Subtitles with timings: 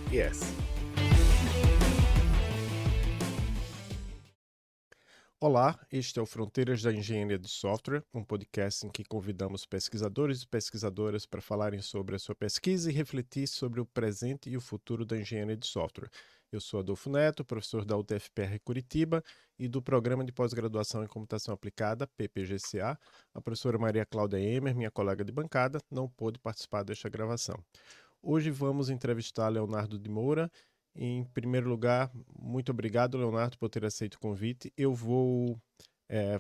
[5.47, 10.41] Olá, este é o Fronteiras da Engenharia de Software, um podcast em que convidamos pesquisadores
[10.41, 14.61] e pesquisadoras para falarem sobre a sua pesquisa e refletir sobre o presente e o
[14.63, 16.09] futuro da engenharia de software.
[16.51, 19.23] Eu sou Adolfo Neto, professor da UTFPR Curitiba
[19.59, 22.99] e do Programa de Pós-Graduação em Computação Aplicada, PPGCA.
[23.35, 27.63] A professora Maria Cláudia Emer, minha colega de bancada, não pôde participar desta gravação.
[28.23, 30.51] Hoje vamos entrevistar Leonardo de Moura,
[30.97, 34.73] em primeiro lugar, muito obrigado, Leonardo, por ter aceito o convite.
[34.77, 35.59] Eu vou
[36.09, 36.39] é,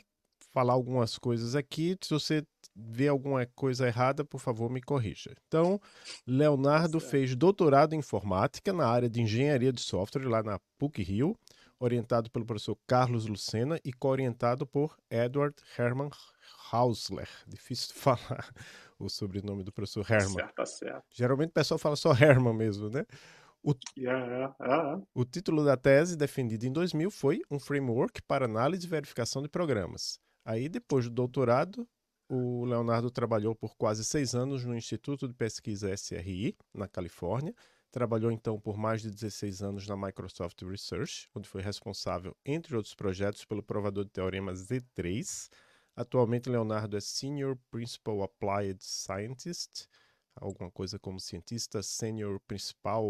[0.53, 1.97] falar algumas coisas aqui.
[2.01, 5.35] Se você vê alguma coisa errada, por favor, me corrija.
[5.47, 5.81] Então,
[6.27, 11.37] Leonardo fez doutorado em informática na área de engenharia de software lá na PUC Rio,
[11.79, 16.11] orientado pelo professor Carlos Lucena e co-orientado por Edward Herman
[16.71, 17.29] Hausler.
[17.47, 18.53] Difícil de falar
[18.99, 20.35] o sobrenome do professor Herman.
[20.35, 21.05] Certo, tá certo.
[21.11, 23.05] Geralmente o pessoal fala só Herman mesmo, né?
[23.67, 25.03] O, yeah, yeah.
[25.15, 29.49] o título da tese, defendido em 2000, foi Um Framework para Análise e Verificação de
[29.49, 30.21] Programas.
[30.45, 31.89] Aí, depois do doutorado,
[32.29, 37.55] o Leonardo trabalhou por quase seis anos no Instituto de Pesquisa SRI, na Califórnia.
[37.91, 42.95] Trabalhou então por mais de 16 anos na Microsoft Research, onde foi responsável, entre outros
[42.95, 45.49] projetos, pelo provador de teorema Z3.
[45.97, 49.87] Atualmente, Leonardo é Senior Principal Applied Scientist
[50.37, 53.07] alguma coisa como cientista sênior principal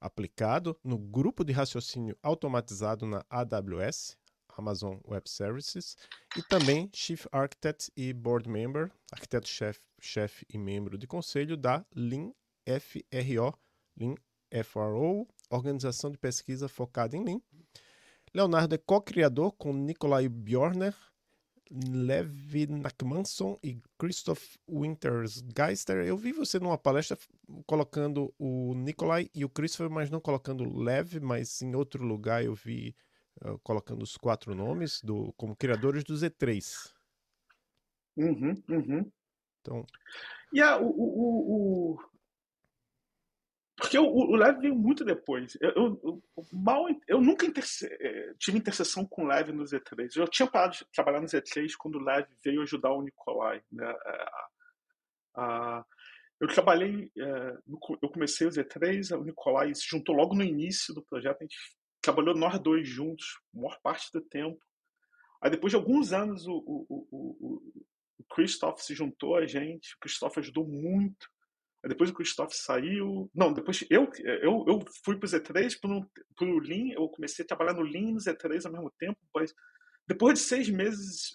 [0.00, 4.18] aplicado no grupo de raciocínio automatizado na AWS,
[4.56, 5.96] Amazon Web Services,
[6.36, 12.32] e também Chief Architect e Board Member, arquiteto-chefe chefe e membro de conselho da Lean
[14.64, 17.40] FRO, organização de pesquisa focada em Lean.
[18.34, 20.94] Leonardo é co-criador com Nikolai Bjorner
[21.72, 26.06] Levi Nakmanson e Christoph Wintersgeister.
[26.06, 27.16] Eu vi você numa palestra
[27.66, 32.54] colocando o Nikolai e o Christopher, mas não colocando Lev, mas em outro lugar eu
[32.54, 32.94] vi
[33.44, 36.92] uh, colocando os quatro nomes do, como criadores do Z3.
[38.16, 39.12] Uhum, uhum.
[39.60, 39.86] Então.
[40.54, 41.98] Yeah, o, o, o,
[43.76, 45.56] porque o, o Lev veio muito depois.
[45.60, 50.16] Eu, eu, eu mal, eu nunca interse, eh, tive interseção com o Lev no Z3.
[50.16, 53.62] Eu tinha parado de trabalhar no Z3 quando o Lev veio ajudar o Nikolai.
[53.70, 53.94] Né?
[56.38, 57.58] eu trabalhei, eh,
[58.02, 61.38] eu comecei o Z3, o Nikolai se juntou logo no início do projeto.
[61.40, 61.56] A gente
[62.02, 64.60] trabalhou nós dois juntos, a maior parte do tempo.
[65.40, 67.72] Aí depois de alguns anos o, o, o,
[68.18, 69.94] o Christoph se juntou a gente.
[69.94, 71.31] O Christoph ajudou muito
[71.88, 73.30] depois o Christoph saiu.
[73.34, 77.74] Não, depois eu, eu, eu fui pro Z3, pro, pro Lean, eu comecei a trabalhar
[77.74, 79.52] no Lean e no Z3 ao mesmo tempo, mas
[80.06, 81.32] depois de seis meses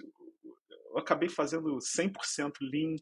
[0.92, 2.96] eu acabei fazendo 100% Lean.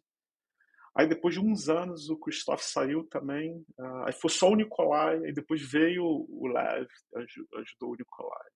[0.97, 5.17] Aí depois de uns anos o Christoph saiu também, uh, aí foi só o Nicolai,
[5.25, 8.49] aí depois veio o Lev, ajudou o Nicolai.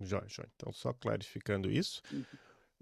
[0.00, 0.48] Jóia, jóia.
[0.54, 2.00] Então, só clarificando isso.
[2.12, 2.24] Uhum.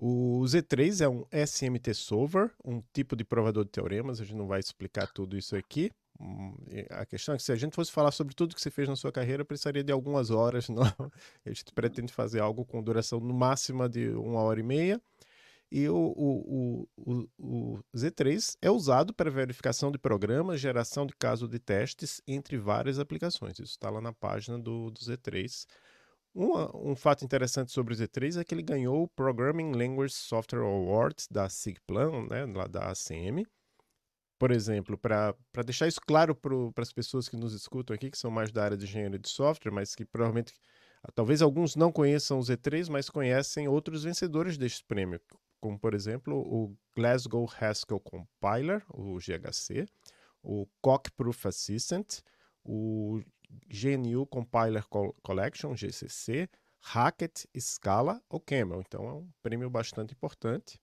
[0.00, 4.20] O Z3 é um SMT Solver, um tipo de provador de teoremas.
[4.20, 5.90] A gente não vai explicar tudo isso aqui.
[6.20, 6.54] Hum,
[6.90, 8.94] a questão é que se a gente fosse falar sobre tudo que você fez na
[8.94, 10.68] sua carreira, precisaria de algumas horas.
[10.70, 10.84] Não?
[10.84, 15.02] A gente pretende fazer algo com duração no máximo de uma hora e meia.
[15.70, 21.48] E o, o, o, o Z3 é usado para verificação de programas, geração de casos
[21.48, 23.58] de testes, entre várias aplicações.
[23.58, 25.66] Isso está lá na página do, do Z3.
[26.34, 30.60] Um, um, fato interessante sobre o Z3 é que ele ganhou o Programming Language Software
[30.60, 33.44] Award da SIGPLAN, né, da ACM.
[34.38, 35.34] Por exemplo, para
[35.64, 38.76] deixar isso claro para as pessoas que nos escutam aqui, que são mais da área
[38.76, 40.54] de engenharia de software, mas que provavelmente,
[41.12, 45.20] talvez alguns não conheçam o Z3, mas conhecem outros vencedores deste prêmio,
[45.60, 49.86] como por exemplo o Glasgow Haskell Compiler, o GHC,
[50.40, 52.20] o Cockproof Assistant,
[52.64, 53.20] o
[53.68, 54.84] GNU Compiler
[55.22, 56.48] Collection, GCC,
[56.80, 58.82] Hackett, Scala ou Camel.
[58.86, 60.80] Então é um prêmio bastante importante.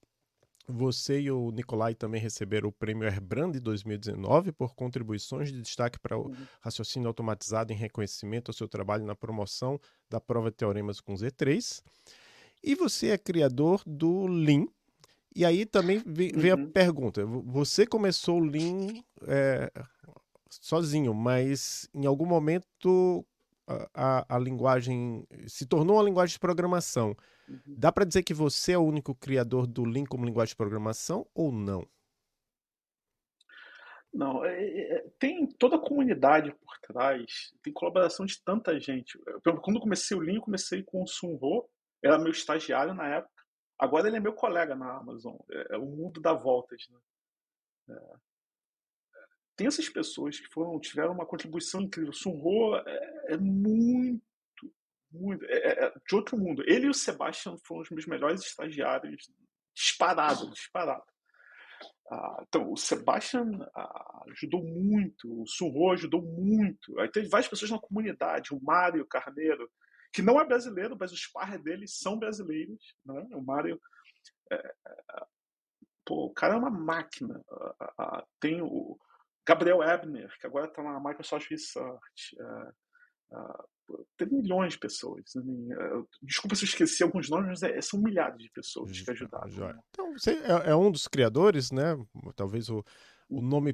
[0.68, 6.18] Você e o Nicolai também receberam o prêmio Airbrand 2019 por contribuições de destaque para
[6.18, 6.36] o uhum.
[6.60, 9.80] raciocínio automatizado em reconhecimento ao seu trabalho na promoção
[10.10, 11.84] da prova de teoremas com Z3.
[12.64, 14.66] E você é criador do Lean.
[15.36, 16.54] E aí também vem, uhum.
[16.54, 19.72] a pergunta: você começou o Lean é,
[20.50, 23.26] sozinho, mas em algum momento
[23.94, 27.16] a, a, linguagem se tornou uma linguagem de programação.
[27.48, 27.62] Uhum.
[27.66, 31.26] Dá para dizer que você é o único criador do Lean como linguagem de programação
[31.34, 31.88] ou não?
[34.14, 39.20] Não, é, é, é tem toda a comunidade por trás, tem colaboração de tanta gente.
[39.28, 41.66] Eu, quando eu comecei o Lean, eu comecei com o Sunho,
[42.02, 43.34] era meu estagiário na época.
[43.78, 45.36] Agora ele é meu colega na Amazon.
[45.52, 46.88] É, é o mundo dá voltas.
[46.90, 47.98] Né?
[49.56, 52.12] Tem essas pessoas que foram tiveram uma contribuição incrível.
[52.12, 54.22] Sunho é, é muito,
[55.12, 56.64] muito é, é, é, de outro mundo.
[56.68, 59.32] Ele e o Sebastian foram os meus melhores estagiários,
[59.74, 61.04] disparado, disparado.
[62.12, 67.00] Ah, então, o Sebastian ah, ajudou muito, o Sunho ajudou muito.
[67.00, 69.72] Aí teve várias pessoas na comunidade, o Mário Carneiro,
[70.12, 72.96] que não é brasileiro, mas os pais deles são brasileiros.
[73.06, 73.28] Né?
[73.32, 73.82] O Mário
[74.52, 75.26] é, é,
[76.06, 77.44] pô, o cara é uma máquina.
[78.40, 79.00] tem o,
[79.46, 82.36] Gabriel Ebner, que agora está na Microsoft Research.
[82.40, 83.68] Uh, uh,
[84.18, 85.24] tem milhões de pessoas.
[85.36, 85.76] Né?
[86.22, 89.48] Desculpa se eu esqueci alguns nomes, mas é, são milhares de pessoas que ajudaram.
[89.48, 89.80] Né?
[89.90, 91.96] Então, você é, é, um dos criadores, né?
[92.36, 92.84] Talvez o,
[93.30, 93.42] o uhum.
[93.42, 93.74] nome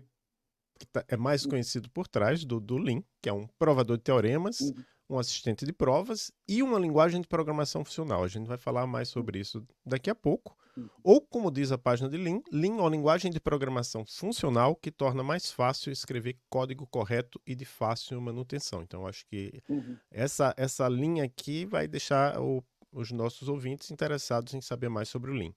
[0.78, 1.52] que tá, é mais uhum.
[1.52, 4.84] conhecido por trás do, do Lean, que é um provador de teoremas, uhum.
[5.12, 8.24] um assistente de provas e uma linguagem de programação funcional.
[8.24, 10.58] A gente vai falar mais sobre isso daqui a pouco.
[10.76, 10.90] Uhum.
[11.04, 14.92] Ou, como diz a página de Lean, Lean é uma linguagem de programação funcional que
[14.92, 18.82] torna mais fácil escrever código correto e de fácil manutenção.
[18.82, 19.98] Então, acho que uhum.
[20.10, 25.32] essa, essa linha aqui vai deixar o, os nossos ouvintes interessados em saber mais sobre
[25.32, 25.52] o Lean.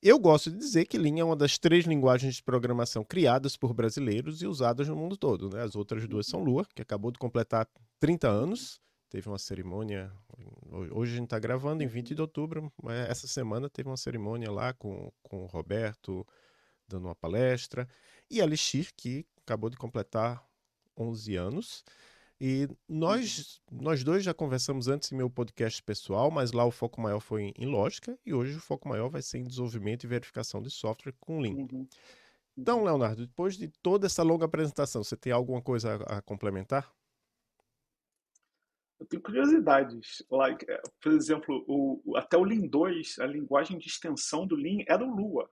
[0.00, 3.74] Eu gosto de dizer que Lean é uma das três linguagens de programação criadas por
[3.74, 5.50] brasileiros e usadas no mundo todo.
[5.50, 5.62] Né?
[5.62, 7.66] As outras duas são Lua, que acabou de completar
[7.98, 10.12] 30 anos, teve uma cerimônia.
[10.92, 14.50] Hoje a gente está gravando em 20 de outubro, mas essa semana teve uma cerimônia
[14.50, 16.26] lá com, com o Roberto
[16.88, 17.88] dando uma palestra.
[18.30, 20.42] E Alixir, que acabou de completar
[20.96, 21.84] 11 anos.
[22.40, 27.00] E nós, nós dois já conversamos antes em meu podcast pessoal, mas lá o foco
[27.00, 30.62] maior foi em lógica e hoje o foco maior vai ser em desenvolvimento e verificação
[30.62, 31.54] de software com Lean.
[31.54, 31.88] Uhum.
[32.56, 36.92] Então, Leonardo, depois de toda essa longa apresentação, você tem alguma coisa a, a complementar?
[38.98, 40.24] Eu tenho curiosidades.
[40.30, 44.84] Like, eh, por exemplo, o, até o Lean 2, a linguagem de extensão do Lean
[44.88, 45.50] era o Lua.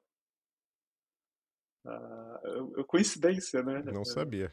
[1.85, 3.81] Uh, coincidência, né?
[3.83, 4.51] Não sabia.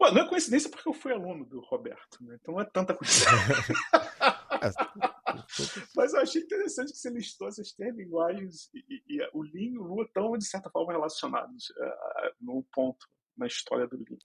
[0.00, 2.38] Ué, não é coincidência porque eu fui aluno do Roberto, né?
[2.40, 3.74] Então não é tanta coincidência.
[5.96, 9.72] Mas eu achei interessante que você listou essas três linguagens e, e, e o Lean
[9.72, 13.06] e o Lua estão, de certa forma, relacionados uh, num ponto
[13.36, 14.18] na história do Lean.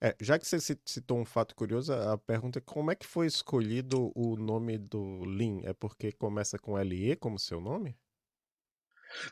[0.00, 3.26] É, já que você citou um fato curioso, a pergunta é como é que foi
[3.26, 5.60] escolhido o nome do Lean?
[5.64, 7.96] É porque começa com LE como seu nome?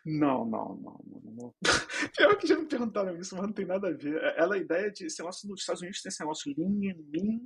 [0.05, 1.55] Não, não, não, não.
[2.17, 4.17] Pior que já me perguntaram isso, mas não tem nada a ver.
[4.23, 7.41] É, ela, a ideia de esse negócio nos Estados Unidos tem esse negócio Lean, Lean.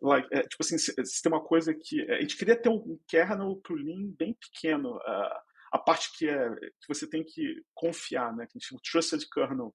[0.00, 2.00] Like, é, tipo assim, se, se, tem uma coisa que.
[2.02, 4.96] É, a gente queria ter um kernel pro Lean bem pequeno.
[4.96, 5.40] Uh,
[5.72, 8.46] a parte que, é, que você tem que confiar, né?
[8.46, 9.74] Que a gente chama Trusted Kernel.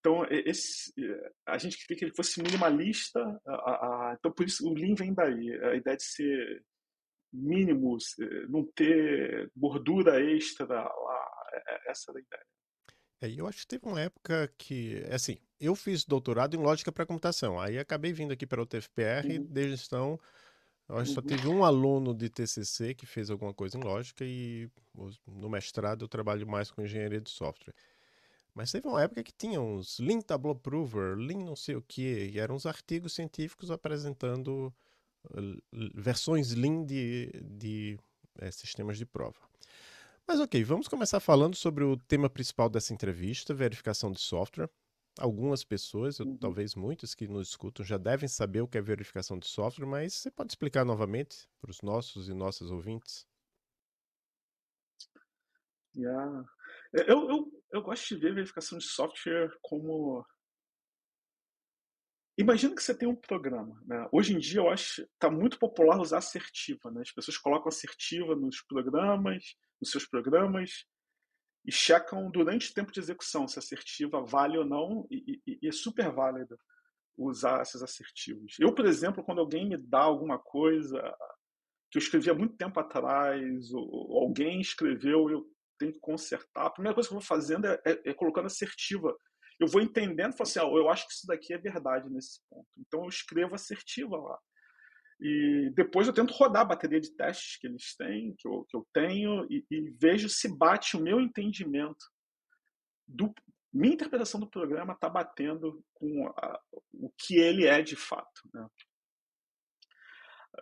[0.00, 0.92] Então, esse,
[1.46, 5.12] a gente queria que ele fosse minimalista, a, a, então por isso o Lean vem
[5.12, 6.64] daí, a ideia de ser
[7.32, 8.14] mínimos,
[8.48, 12.46] não ter gordura extra lá, é, é, essa é a ideia.
[13.20, 17.06] É, eu acho que teve uma época que, assim, eu fiz doutorado em lógica para
[17.06, 19.30] computação, aí acabei vindo aqui para o TFPR uhum.
[19.32, 20.20] e desde então,
[20.88, 21.22] eu acho que uhum.
[21.22, 24.70] só teve um aluno de TCC que fez alguma coisa em lógica e
[25.26, 27.74] no mestrado eu trabalho mais com engenharia de software.
[28.58, 32.28] Mas teve uma época que tinha uns Lean Tableau Prover, Lean não sei o que,
[32.32, 34.74] e eram uns artigos científicos apresentando
[35.30, 35.62] uh,
[35.94, 37.96] versões Lean de, de
[38.40, 39.38] é, sistemas de prova.
[40.26, 44.68] Mas ok, vamos começar falando sobre o tema principal dessa entrevista, verificação de software.
[45.20, 46.36] Algumas pessoas, uhum.
[46.36, 50.14] talvez muitas que nos escutam, já devem saber o que é verificação de software, mas
[50.14, 53.24] você pode explicar novamente para os nossos e nossas ouvintes?
[55.94, 56.44] Yeah.
[56.92, 60.24] Eu, eu, eu gosto de ver verificação de software como.
[62.36, 63.82] Imagina que você tem um programa.
[63.84, 64.08] Né?
[64.12, 66.90] Hoje em dia, eu acho que está muito popular usar assertiva.
[66.90, 67.00] Né?
[67.00, 70.86] As pessoas colocam assertiva nos programas, nos seus programas,
[71.66, 75.58] e checam durante o tempo de execução se a assertiva vale ou não, e, e,
[75.62, 76.58] e é super válido
[77.16, 78.54] usar esses assertivos.
[78.60, 81.02] Eu, por exemplo, quando alguém me dá alguma coisa
[81.90, 85.44] que eu escrevi há muito tempo atrás, ou, ou alguém escreveu, eu
[85.78, 89.16] tenho que consertar, a primeira coisa que eu vou fazendo é, é, é colocando assertiva.
[89.60, 92.68] Eu vou entendendo, falo assim, ah, eu acho que isso daqui é verdade nesse ponto.
[92.76, 94.38] Então eu escrevo assertiva lá.
[95.20, 98.76] E depois eu tento rodar a bateria de testes que eles têm, que eu, que
[98.76, 102.06] eu tenho, e, e vejo se bate o meu entendimento
[103.08, 103.34] do,
[103.72, 106.60] minha interpretação do programa está batendo com a,
[106.92, 108.42] o que ele é de fato.
[108.52, 108.66] Né?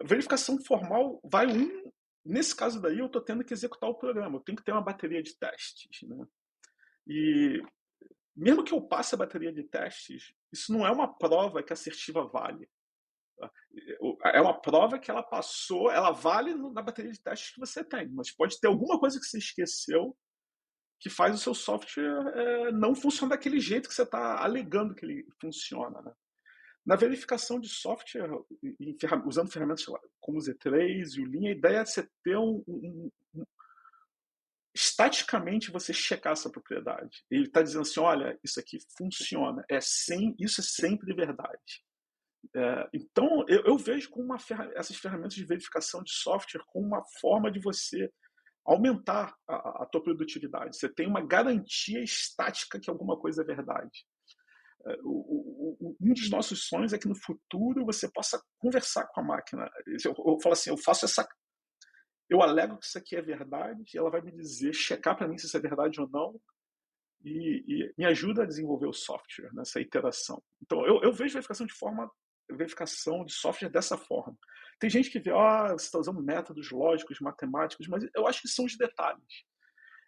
[0.04, 1.92] Verificação formal vai um.
[2.26, 4.82] Nesse caso daí, eu estou tendo que executar o programa, eu tenho que ter uma
[4.82, 6.02] bateria de testes.
[6.02, 6.26] Né?
[7.06, 7.62] E
[8.34, 11.74] mesmo que eu passe a bateria de testes, isso não é uma prova que a
[11.74, 12.68] assertiva vale.
[13.38, 13.50] Tá?
[14.24, 18.08] É uma prova que ela passou, ela vale na bateria de testes que você tem,
[18.08, 20.16] mas pode ter alguma coisa que você esqueceu
[20.98, 22.04] que faz o seu software
[22.34, 26.00] é, não funcionar daquele jeito que você está alegando que ele funciona.
[26.00, 26.12] Né?
[26.86, 28.30] Na verificação de software,
[29.26, 29.84] usando ferramentas
[30.20, 33.44] como o Z3 e o Lean, a ideia é você ter um, um, um
[34.72, 37.24] estaticamente você checar essa propriedade.
[37.28, 41.82] Ele está dizendo assim, olha, isso aqui funciona, é sem, isso é sempre verdade.
[42.54, 44.36] É, então, eu, eu, vejo como uma,
[44.76, 48.12] essas ferramentas de verificação de software como uma forma de você
[48.64, 50.76] aumentar a, a tua produtividade.
[50.76, 54.06] Você tem uma garantia estática que alguma coisa é verdade.
[55.04, 59.68] Um dos nossos sonhos é que no futuro você possa conversar com a máquina.
[60.04, 61.26] Eu, eu falo assim, eu faço essa,
[62.30, 65.38] eu alego que isso aqui é verdade, e ela vai me dizer, checar para mim
[65.38, 66.40] se isso é verdade ou não,
[67.24, 70.42] e, e, me ajuda a desenvolver o software nessa iteração.
[70.62, 72.10] Então, eu, eu vejo verificação de forma
[72.54, 74.36] verificação de software dessa forma.
[74.78, 78.48] Tem gente que vê, ah, você está usando métodos lógicos, matemáticos, mas eu acho que
[78.48, 79.44] são os detalhes.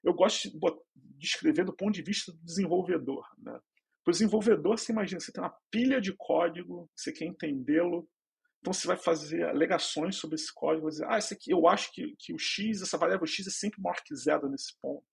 [0.05, 0.49] Eu gosto
[0.95, 3.27] de escrever do ponto de vista do desenvolvedor.
[3.39, 3.59] Né?
[4.09, 8.09] Para o desenvolvedor, você imagina, você tem uma pilha de código, você quer entendê-lo,
[8.59, 11.93] então você vai fazer alegações sobre esse código, vai dizer, ah, esse aqui, eu acho
[11.93, 15.05] que, que o x, essa variável x é sempre maior que zero nesse ponto.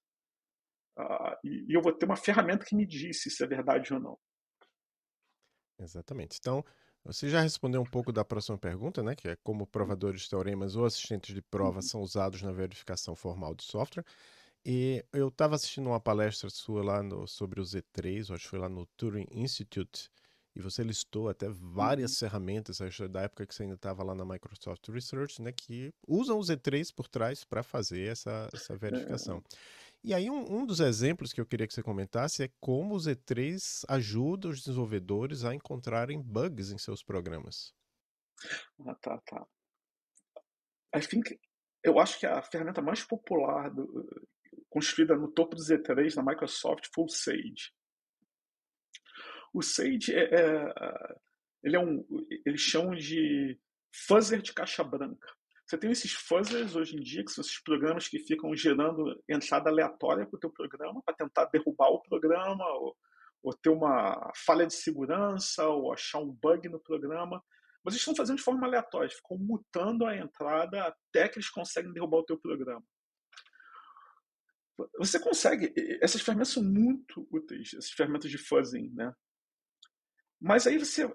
[0.97, 3.93] Uh, e, e eu vou ter uma ferramenta que me diz se isso é verdade
[3.93, 4.17] ou não.
[5.77, 6.37] Exatamente.
[6.39, 6.63] Então,
[7.03, 9.13] você já respondeu um pouco da próxima pergunta, né?
[9.13, 11.81] Que é como provadores de teoremas ou assistentes de prova uhum.
[11.81, 14.05] são usados na verificação formal do software.
[14.65, 18.57] E eu estava assistindo uma palestra sua lá no, sobre o Z3, acho que foi
[18.57, 20.09] lá no Turing Institute,
[20.55, 22.17] e você listou até várias uhum.
[22.19, 25.51] ferramentas, acho da época que você ainda estava lá na Microsoft Research, né?
[25.51, 29.37] Que usam o Z3 por trás para fazer essa, essa verificação.
[29.37, 29.57] É.
[30.03, 32.97] E aí, um, um, dos exemplos que eu queria que você comentasse é como o
[32.97, 37.73] Z3 ajuda os desenvolvedores a encontrarem bugs em seus programas.
[38.87, 39.45] Ah, tá, tá.
[40.95, 41.37] I think,
[41.83, 43.85] eu acho que a ferramenta mais popular do,
[44.69, 47.71] construída no topo do Z3 na Microsoft foi o Sage.
[49.53, 50.73] O Sage é, é
[51.65, 52.05] ele é um,
[52.45, 53.59] eles chamam de
[53.91, 55.27] fuzzer de caixa branca.
[55.65, 59.69] Você tem esses fuzzers hoje em dia, que são esses programas que ficam gerando entrada
[59.69, 62.95] aleatória para o teu programa, para tentar derrubar o programa, ou,
[63.41, 67.43] ou, ter uma falha de segurança, ou achar um bug no programa.
[67.83, 71.91] Mas eles estão fazendo de forma aleatória, ficam mutando a entrada até que eles conseguem
[71.91, 72.85] derrubar o teu programa.
[74.97, 79.13] Você consegue, essas ferramentas são muito úteis, essas ferramentas de fuzzing, né?
[80.39, 81.09] Mas aí você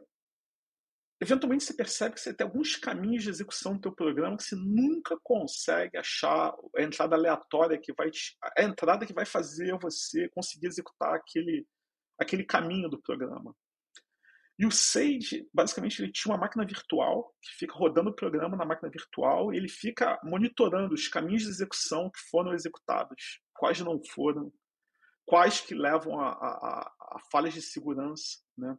[1.23, 4.57] eventualmente você percebe que você tem alguns caminhos de execução do teu programa que você
[4.57, 10.29] nunca consegue achar a entrada aleatória que vai te, a entrada que vai fazer você
[10.31, 11.67] conseguir executar aquele
[12.19, 13.55] aquele caminho do programa.
[14.59, 18.67] E o Sage, basicamente, ele tinha uma máquina virtual que fica rodando o programa na
[18.67, 24.03] máquina virtual e ele fica monitorando os caminhos de execução que foram executados, quais não
[24.03, 24.51] foram,
[25.27, 28.75] quais que levam a, a, a falhas de segurança, né?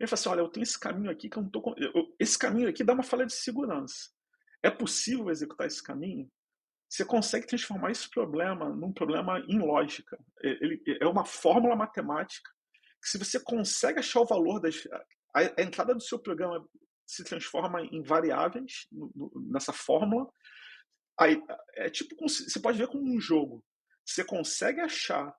[0.00, 1.74] Ele fala assim: olha, eu tenho esse caminho aqui que eu não tô.
[2.18, 4.10] Esse caminho aqui dá uma falha de segurança.
[4.62, 6.30] É possível executar esse caminho?
[6.88, 10.18] Você consegue transformar esse problema num problema em lógica.
[10.40, 12.50] Ele é uma fórmula matemática
[13.02, 14.88] que, se você consegue achar o valor das.
[15.36, 16.66] A, entrada do seu programa
[17.06, 18.88] se transforma em variáveis
[19.52, 20.26] nessa fórmula.
[21.18, 21.42] Aí,
[21.74, 23.64] é tipo, você pode ver como um jogo.
[24.04, 25.34] Você consegue achar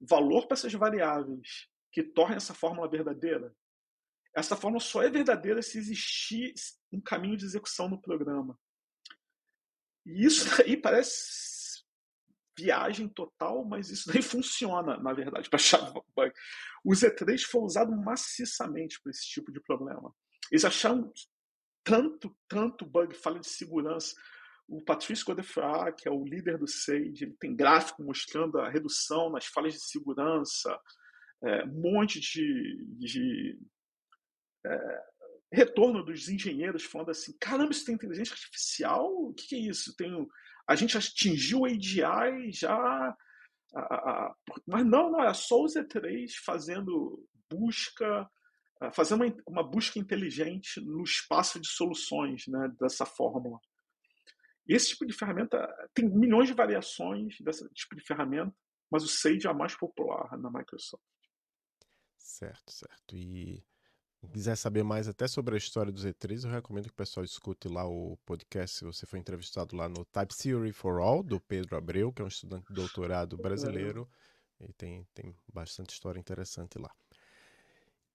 [0.00, 3.54] valor para essas variáveis que tornem essa fórmula verdadeira?
[4.34, 6.54] Essa forma só é verdadeira se existir
[6.90, 8.58] um caminho de execução no programa.
[10.06, 11.82] E isso daí parece
[12.56, 16.32] viagem total, mas isso daí funciona, na verdade, para achar bug.
[16.84, 20.14] O Z3 foi usado maciçamente para esse tipo de problema.
[20.50, 21.12] Eles acharam
[21.84, 24.14] tanto, tanto bug, falha de segurança.
[24.68, 29.30] O Patrice Godefroy, que é o líder do Sage, ele tem gráfico mostrando a redução
[29.30, 30.78] nas falhas de segurança,
[31.42, 33.58] é, um monte de, de
[34.64, 35.02] é,
[35.52, 39.06] retorno dos engenheiros falando assim: caramba, isso tem inteligência artificial?
[39.06, 39.94] O que, que é isso?
[39.96, 40.26] Tem
[40.66, 43.16] a gente atingiu o AGI já.
[43.74, 44.34] A, a,
[44.66, 48.28] mas não, não, é só o Z3 fazendo busca,
[48.92, 53.58] fazendo uma, uma busca inteligente no espaço de soluções né, dessa fórmula.
[54.72, 58.54] Esse tipo de ferramenta tem milhões de variações desse tipo de ferramenta,
[58.90, 61.02] mas o Sage é a mais popular na Microsoft.
[62.18, 63.16] Certo, certo.
[63.16, 63.64] E
[64.32, 67.68] quiser saber mais até sobre a história do Z3, eu recomendo que o pessoal escute
[67.68, 71.76] lá o podcast, se você foi entrevistado lá no Type Theory for All, do Pedro
[71.76, 74.08] Abreu, que é um estudante de doutorado brasileiro,
[74.60, 76.90] e tem, tem bastante história interessante lá.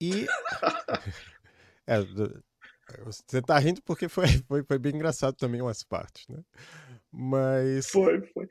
[0.00, 0.26] E...
[1.86, 1.98] é,
[3.04, 6.42] você tá rindo porque foi, foi, foi bem engraçado também umas partes, né?
[7.10, 7.88] Mas...
[7.90, 8.46] Foi, foi.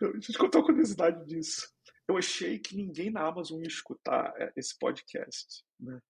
[0.00, 1.68] Deixa eu te contar uma curiosidade disso.
[2.08, 6.00] Eu achei que ninguém na Amazon ia escutar é, esse podcast, né?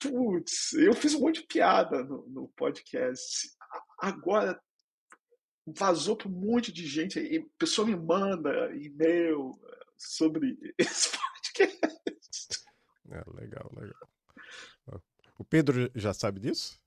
[0.00, 3.54] Putz, eu fiz um monte de piada no, no podcast.
[3.98, 4.60] Agora
[5.66, 7.20] vazou para um monte de gente.
[7.20, 12.64] E pessoa me manda e-mail é, sobre esse podcast.
[13.10, 14.11] É, legal, legal.
[15.38, 16.80] O Pedro já sabe disso?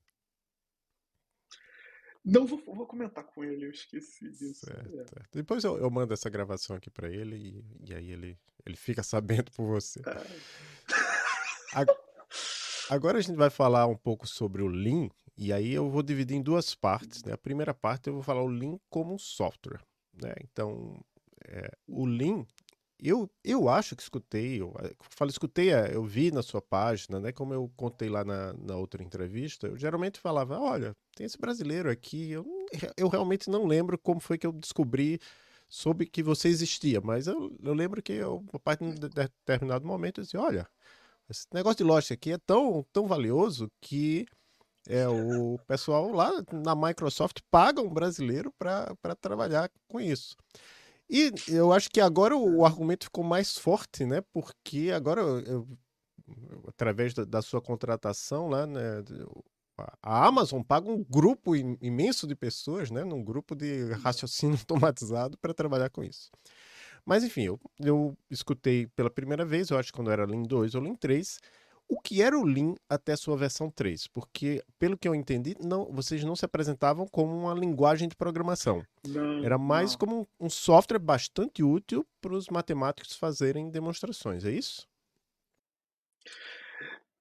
[2.24, 4.66] Não, vou, vou comentar com ele, eu esqueci disso.
[4.66, 5.06] Certo, é.
[5.06, 5.30] certo.
[5.32, 9.04] Depois eu, eu, mando essa gravação aqui para ele e, e, aí ele, ele fica
[9.04, 10.02] sabendo por você.
[10.02, 11.86] É.
[12.90, 16.36] Agora a gente vai falar um pouco sobre o Lean, e aí eu vou dividir
[16.36, 17.24] em duas partes.
[17.24, 17.34] Né?
[17.34, 19.82] A primeira parte eu vou falar o Lean como um software.
[20.14, 20.34] Né?
[20.44, 21.00] Então,
[21.48, 22.46] é, o Lean
[23.02, 27.20] eu, eu acho que escutei, eu, eu falo escutei, é, eu vi na sua página,
[27.20, 27.32] né?
[27.32, 31.90] Como eu contei lá na, na outra entrevista, eu geralmente falava, olha, tem esse brasileiro
[31.90, 32.46] aqui, eu,
[32.98, 35.20] eu realmente não lembro como foi que eu descobri
[35.68, 40.20] soube que você existia, mas eu, eu lembro que eu, a partir de determinado momento
[40.20, 40.68] eu disse, olha,
[41.30, 44.26] esse negócio de lógica aqui é tão, tão valioso que
[44.88, 50.36] é, o pessoal lá na Microsoft paga um brasileiro para trabalhar com isso.
[51.10, 54.22] E eu acho que agora o argumento ficou mais forte, né?
[54.34, 55.68] Porque agora, eu,
[56.68, 59.04] através da, da, sua contratação lá, né?
[60.02, 63.04] A Amazon paga um grupo imenso de pessoas, né?
[63.04, 66.32] Num grupo de raciocínio automatizado para trabalhar com isso.
[67.06, 70.74] Mas enfim, eu, eu escutei pela primeira vez, eu acho que quando era Lean 2
[70.74, 71.40] ou Lean 3,
[71.88, 74.08] o que era o Lean até sua versão 3?
[74.08, 78.84] Porque, pelo que eu entendi, não, vocês não se apresentavam como uma linguagem de programação.
[79.08, 80.00] Não, era mais não.
[80.00, 84.88] como um, um software bastante útil para os matemáticos fazerem demonstrações, é isso?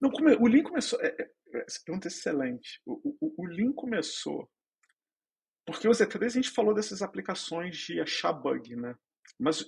[0.00, 1.00] Não, o Lean começou.
[1.00, 1.30] É, é,
[1.66, 2.80] essa pergunta é excelente.
[2.86, 4.50] O, o, o Lean começou
[5.66, 8.94] porque o Z3 a gente falou dessas aplicações de achar bug, né?
[9.38, 9.62] Mas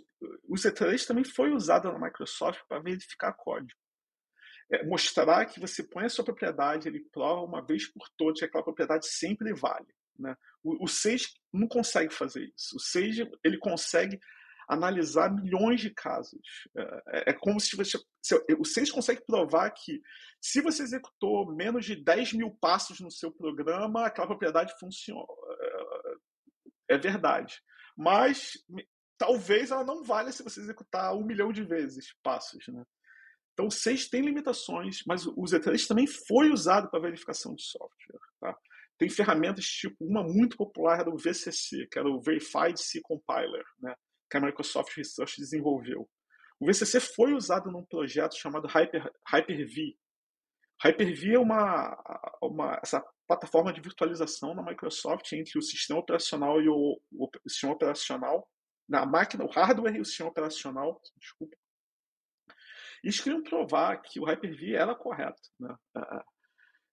[0.44, 3.78] o Z3 também foi usado na Microsoft para verificar código
[4.70, 8.44] é, mostrar que você põe a sua propriedade, ele prova uma vez por todas que
[8.44, 9.86] aquela propriedade sempre vale.
[10.18, 10.34] Né?
[10.62, 12.76] O, o Sage não consegue fazer isso.
[12.76, 14.18] O Sage ele consegue
[14.68, 16.68] analisar milhões de casos.
[17.08, 17.98] É, é como se você.
[18.20, 20.00] Se, o Sage consegue provar que
[20.40, 25.26] se você executou menos de 10 mil passos no seu programa, aquela propriedade funciona.
[26.88, 27.60] É, é verdade.
[27.96, 28.54] Mas
[29.16, 32.66] talvez ela não valha se você executar um milhão de vezes passos.
[32.68, 32.84] Né?
[33.56, 38.20] Então, o 6 tem limitações, mas o Z3 também foi usado para verificação de software.
[38.38, 38.54] Tá?
[38.98, 43.94] Tem ferramentas tipo uma muito popular do VCC, que era o Verified C Compiler, né?
[44.30, 46.06] que a Microsoft Research desenvolveu.
[46.60, 49.96] O VCC foi usado num projeto chamado Hyper, Hyper-V.
[50.82, 51.96] Hyper-V é uma,
[52.42, 57.72] uma, essa plataforma de virtualização na Microsoft entre o sistema operacional e o, o sistema
[57.72, 58.46] operacional,
[58.86, 61.56] na máquina, o hardware e o sistema operacional, desculpa,
[63.02, 65.40] eles queriam provar que o Hyper-V era correto.
[65.58, 65.74] Né?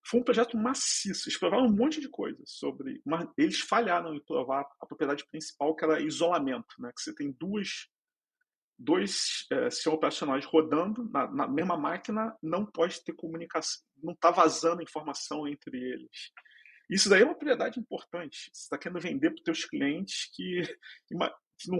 [0.05, 1.29] Foi um projeto maciço.
[1.29, 3.01] Eles provaram um monte de coisas sobre.
[3.05, 6.75] Mas eles falharam em provar a propriedade principal, que era isolamento.
[6.79, 6.91] Né?
[6.95, 7.87] Que você tem duas,
[8.77, 14.29] dois é, sistemas operacionais rodando na, na, mesma máquina, não pode ter comunicação, não está
[14.29, 16.31] vazando informação entre eles.
[16.89, 18.49] Isso daí é uma propriedade importante.
[18.51, 20.61] Você está querendo vender para os seus clientes que
[21.67, 21.77] não,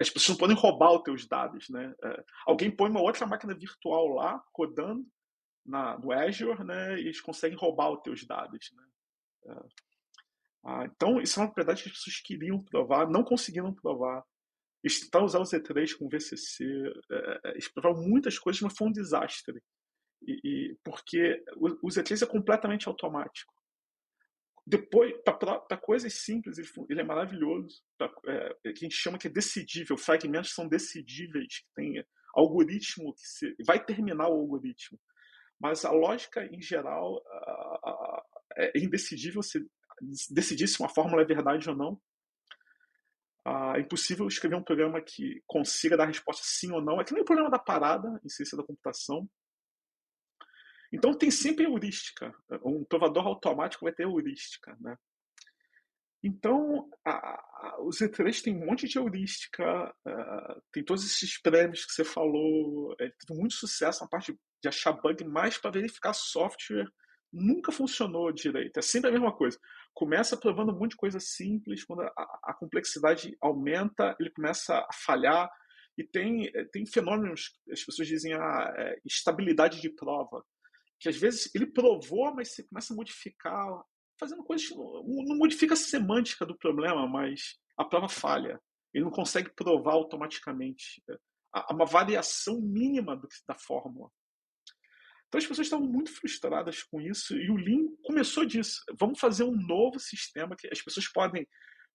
[0.00, 1.94] as pessoas não podem roubar os teus dados, né?
[2.02, 5.06] É, alguém põe uma outra máquina virtual lá, rodando
[5.64, 6.96] na, no Azure, né?
[6.96, 8.84] E eles conseguem roubar os teus dados, né?
[9.46, 9.62] É,
[10.64, 14.22] ah, então, isso é uma propriedade que as pessoas queriam provar, não conseguiram provar.
[14.82, 16.64] Eles tentaram usar o Z3 com o VCC,
[17.10, 19.62] é, é, eles provaram muitas coisas, mas foi um desastre.
[20.22, 23.52] E, e porque o, o Z3 é completamente automático.
[24.70, 27.82] Depois, para coisas simples, ele, ele é maravilhoso.
[27.98, 29.96] Pra, é, a gente chama que é decidível.
[29.96, 31.64] Fragmentos são decidíveis.
[31.74, 34.96] Tem algoritmo que se, vai terminar o algoritmo.
[35.58, 37.20] Mas a lógica, em geral,
[38.56, 39.68] é indecidível se
[40.30, 42.00] decidir se uma fórmula é verdade ou não.
[43.44, 47.00] Ah, é impossível escrever um programa que consiga dar resposta sim ou não.
[47.00, 49.28] É que nem o problema da parada em ciência da computação.
[50.92, 52.34] Então tem sempre heurística.
[52.64, 54.96] Um provador automático vai ter heurística, né?
[56.22, 61.86] Então, a, a, o Z3 tem um monte de heurística, uh, tem todos esses prêmios
[61.86, 66.12] que você falou, é, teve muito sucesso na parte de achar bug, mais para verificar
[66.12, 66.86] software
[67.32, 68.78] nunca funcionou direito.
[68.78, 69.58] É sempre a mesma coisa.
[69.94, 74.92] Começa provando um monte de coisa simples, quando a, a complexidade aumenta, ele começa a
[74.92, 75.50] falhar.
[75.96, 80.42] E tem, tem fenômenos, as pessoas dizem a ah, é, estabilidade de prova,
[81.00, 83.82] que às vezes ele provou, mas você começa a modificar
[84.18, 84.68] fazendo coisas.
[84.70, 88.60] Não modifica a semântica do problema, mas a prova falha.
[88.92, 91.02] Ele não consegue provar automaticamente.
[91.52, 94.10] Há uma variação mínima da fórmula.
[95.26, 98.82] Então as pessoas estavam muito frustradas com isso e o Lean começou disso.
[98.98, 101.48] Vamos fazer um novo sistema que as pessoas podem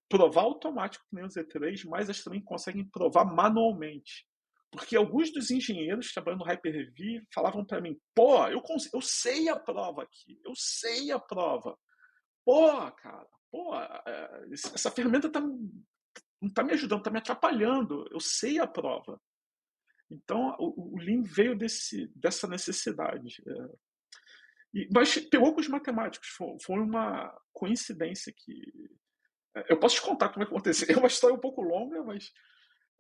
[0.10, 4.26] provar automático que nem o Z3, mas elas também conseguem provar manualmente.
[4.76, 8.62] Porque alguns dos engenheiros trabalhando no Hyper-V falavam para mim: pô, eu,
[8.94, 11.78] eu sei a prova aqui, eu sei a prova.
[12.44, 18.08] Pô, cara, pô, é, essa ferramenta tá, não está me ajudando, está me atrapalhando.
[18.12, 19.20] Eu sei a prova.
[20.10, 23.42] Então, o, o Lean veio desse, dessa necessidade.
[23.48, 23.76] É.
[24.74, 26.30] E, mas pegou com os matemáticos.
[26.30, 28.74] Foi, foi, uma coincidência que.
[29.56, 30.88] É, eu posso te contar como aconteceu.
[30.96, 32.32] É uma história um pouco longa, mas.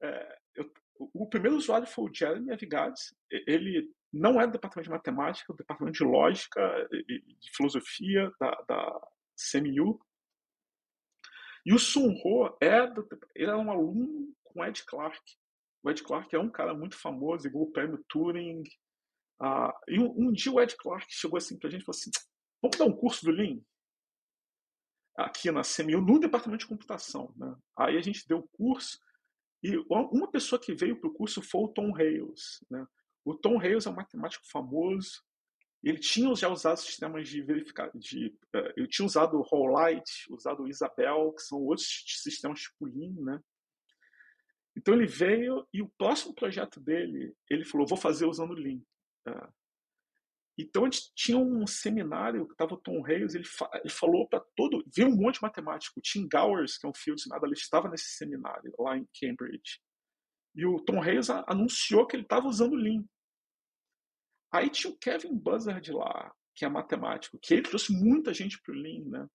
[0.02, 3.16] É, eu, o primeiro usuário foi o Jeremy Avigads.
[3.30, 8.32] Ele não é do departamento de matemática, é do departamento de lógica e de filosofia
[8.40, 9.02] da, da
[9.52, 10.00] CMU.
[11.66, 15.20] E o Sun Ho é do, ele é um aluno com Ed Clark.
[15.84, 18.64] O Ed Clark é um cara muito famoso, igual o prêmio Turing.
[19.40, 22.12] Ah, e um, um, dia o Ed Clark chegou assim pra gente e falou assim:
[22.62, 23.60] vamos dar um curso do Lean?
[25.18, 27.34] Aqui na CMU, no departamento de computação.
[27.36, 27.56] Né?
[27.78, 29.00] Aí a gente deu o curso
[29.66, 32.64] e uma pessoa que veio para o curso foi o Tom Hales.
[32.70, 32.86] Né?
[33.24, 35.24] O Tom Hales é um matemático famoso,
[35.84, 40.64] ele tinha já usado sistemas de verificar, de, uh, ele tinha usado o Rollight, usado
[40.64, 43.40] o Isabel, que são outros sistemas tipo Lean, né?
[44.76, 48.82] Então ele veio e o próximo projeto dele, ele falou, vou fazer usando Lean.
[49.28, 49.54] Uh,
[50.58, 54.40] então gente tinha um seminário que estava o Tom Reis, ele, fa ele falou para
[54.56, 57.90] todo, viu um monte de matemático, o Tim Gowers, que é um field ele estava
[57.90, 59.82] nesse seminário lá em Cambridge.
[60.56, 63.04] E o Tom Reis anunciou que ele estava usando Lean.
[64.50, 68.74] Aí tinha o Kevin Buzzard lá, que é matemático, que ele trouxe muita gente para
[68.74, 69.28] o Lean, né?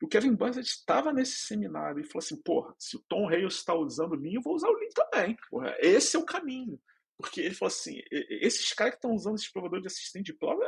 [0.00, 3.74] O Kevin Buzzard estava nesse seminário e falou assim: porra, se o Tom Hales está
[3.74, 5.36] usando o Lean, eu vou usar o Lean também.
[5.50, 6.80] Porra, esse é o caminho.
[7.18, 10.62] Porque ele falou assim: esses caras que estão usando esses provadores de assistente de prova,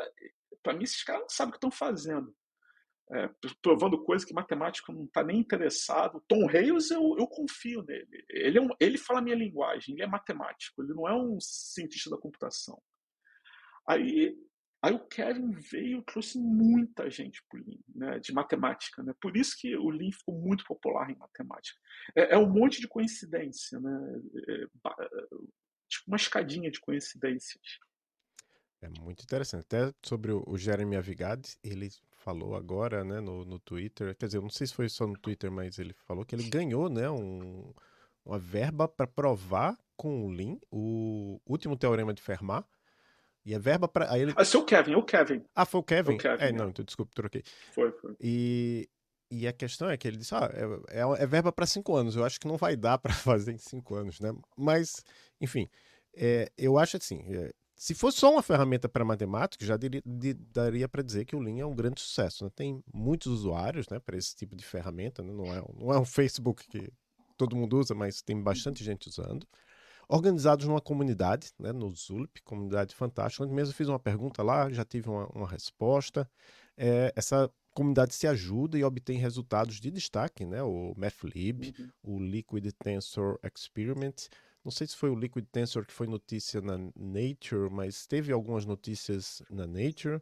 [0.62, 2.34] para mim, esses caras não sabem o que estão fazendo.
[3.10, 3.30] É,
[3.62, 6.22] provando coisa que matemático não está nem interessado.
[6.28, 8.24] Tom Hales, eu, eu confio nele.
[8.28, 11.38] Ele, é um, ele fala a minha linguagem, ele é matemático, ele não é um
[11.40, 12.78] cientista da computação.
[13.88, 14.36] Aí,
[14.82, 19.02] aí o Kevin veio e trouxe muita gente para o Lean, né, de matemática.
[19.02, 19.14] Né?
[19.18, 21.78] Por isso que o Lean ficou muito popular em matemática.
[22.14, 24.20] É, é um monte de coincidência, né?
[25.88, 27.78] É, é, tipo uma escadinha de coincidências.
[28.80, 29.62] É muito interessante.
[29.62, 34.42] Até sobre o, Jeremy Avigad, ele falou agora, né, no, no Twitter, quer dizer, eu
[34.42, 37.72] não sei se foi só no Twitter, mas ele falou que ele ganhou, né, um,
[38.24, 42.66] uma verba para provar com o Lean o último teorema de Fermat,
[43.44, 44.16] e a verba para.
[44.18, 44.34] Ele...
[44.36, 45.42] Ah, seu Kevin, o Kevin.
[45.54, 46.14] Ah, foi o Kevin?
[46.14, 47.42] O Kevin é, não, então desculpa, troquei.
[47.72, 48.14] Foi, foi.
[48.20, 48.88] E,
[49.30, 52.16] e a questão é que ele disse: ah, é, é, é verba para cinco anos.
[52.16, 54.32] Eu acho que não vai dar para fazer em cinco anos, né?
[54.56, 55.04] Mas,
[55.40, 55.68] enfim,
[56.14, 57.22] é, eu acho assim.
[57.28, 60.02] É, se fosse só uma ferramenta para matemática, já de,
[60.52, 62.44] daria para dizer que o Lean é um grande sucesso.
[62.44, 62.50] Né?
[62.52, 65.22] Tem muitos usuários né, para esse tipo de ferramenta.
[65.22, 65.32] Né?
[65.32, 66.92] Não, é, não é um Facebook que
[67.36, 69.46] todo mundo usa, mas tem bastante gente usando
[70.08, 74.84] organizados numa comunidade, né, no Zulp, comunidade fantástica, onde mesmo fiz uma pergunta lá, já
[74.84, 76.28] tive uma, uma resposta.
[76.76, 81.90] É, essa comunidade se ajuda e obtém resultados de destaque, né, o MathLib, uhum.
[82.02, 84.26] o Liquid Tensor Experiment.
[84.64, 88.66] Não sei se foi o Liquid Tensor que foi notícia na Nature, mas teve algumas
[88.66, 90.20] notícias na Nature,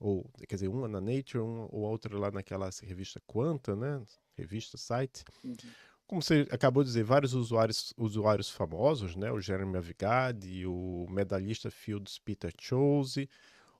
[0.00, 4.02] ou quer dizer, uma na Nature, uma ou outra lá naquela revista Quanta, né,
[4.36, 5.22] revista, site.
[5.44, 5.54] Uhum
[6.08, 9.30] como você acabou de dizer, vários usuários, usuários famosos, né?
[9.30, 13.30] O Jeremy Avigad, o medalhista Fields Peter Chose,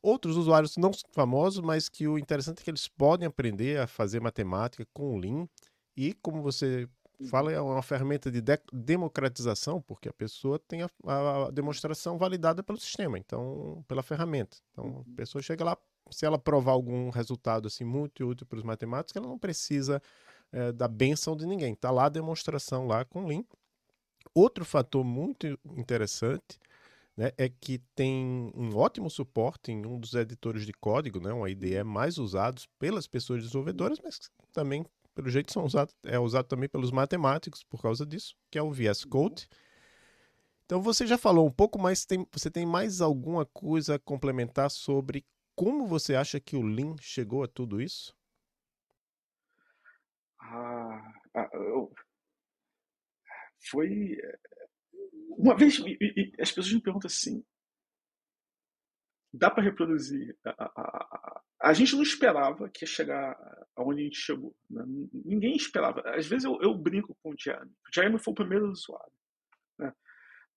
[0.02, 4.20] outros usuários não famosos, mas que o interessante é que eles podem aprender a fazer
[4.20, 5.48] matemática com o Lean
[5.96, 6.88] e, como você
[7.28, 12.62] fala, é uma ferramenta de, de democratização, porque a pessoa tem a, a, demonstração validada
[12.62, 14.56] pelo sistema, então, pela ferramenta.
[14.72, 15.76] Então, a pessoa chega lá,
[16.10, 20.00] se ela provar algum resultado assim muito útil para os matemáticos, ela não precisa
[20.50, 21.74] é, da benção de ninguém.
[21.74, 23.44] Está lá a demonstração lá com Lean.
[24.34, 26.58] Outro fator muito interessante
[27.20, 31.46] né, é que tem um ótimo suporte em um dos editores de código, né, um
[31.46, 34.18] IDE mais usados pelas pessoas desenvolvedoras, mas
[34.54, 38.62] também, pelo jeito, são usado, é usado também pelos matemáticos por causa disso, que é
[38.62, 39.46] o VS Code.
[40.64, 44.70] Então você já falou um pouco, mas tem, você tem mais alguma coisa a complementar
[44.70, 45.22] sobre
[45.54, 48.16] como você acha que o Lean chegou a tudo isso?
[50.40, 51.92] Ah, ah eu...
[53.70, 54.16] foi
[55.38, 57.44] uma vez, e, e, as pessoas me perguntam assim:
[59.32, 60.36] dá para reproduzir?
[60.44, 63.36] A, a, a, a, gente não esperava que ia chegar
[63.76, 64.54] aonde a gente chegou.
[64.68, 64.84] Né?
[65.24, 66.02] Ninguém esperava.
[66.14, 67.70] Às vezes eu, eu, brinco com o Jeremy.
[67.70, 69.12] O Jeremy foi o primeiro usuário.
[69.78, 69.92] Né?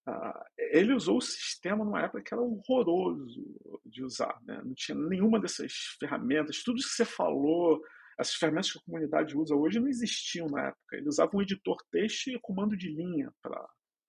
[0.05, 4.37] Ah, ele usou o sistema numa época que era horroroso de usar.
[4.43, 4.61] Né?
[4.63, 6.63] Não tinha nenhuma dessas ferramentas.
[6.63, 7.81] Tudo que você falou,
[8.19, 10.97] essas ferramentas que a comunidade usa hoje não existiam na época.
[10.97, 13.65] Ele usava um editor texto e comando de linha para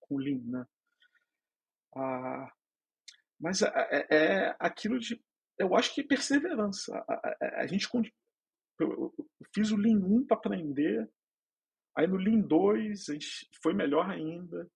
[0.08, 0.66] com Lean, né?
[1.96, 2.52] Ah,
[3.40, 5.20] mas é, é, é, aquilo de,
[5.58, 6.96] eu acho que é perseverança.
[7.08, 7.88] A, a, a gente
[8.80, 9.14] eu,
[9.54, 11.08] fiz o Lean 1 para aprender,
[11.96, 14.68] aí no Lean 2 a gente foi melhor ainda.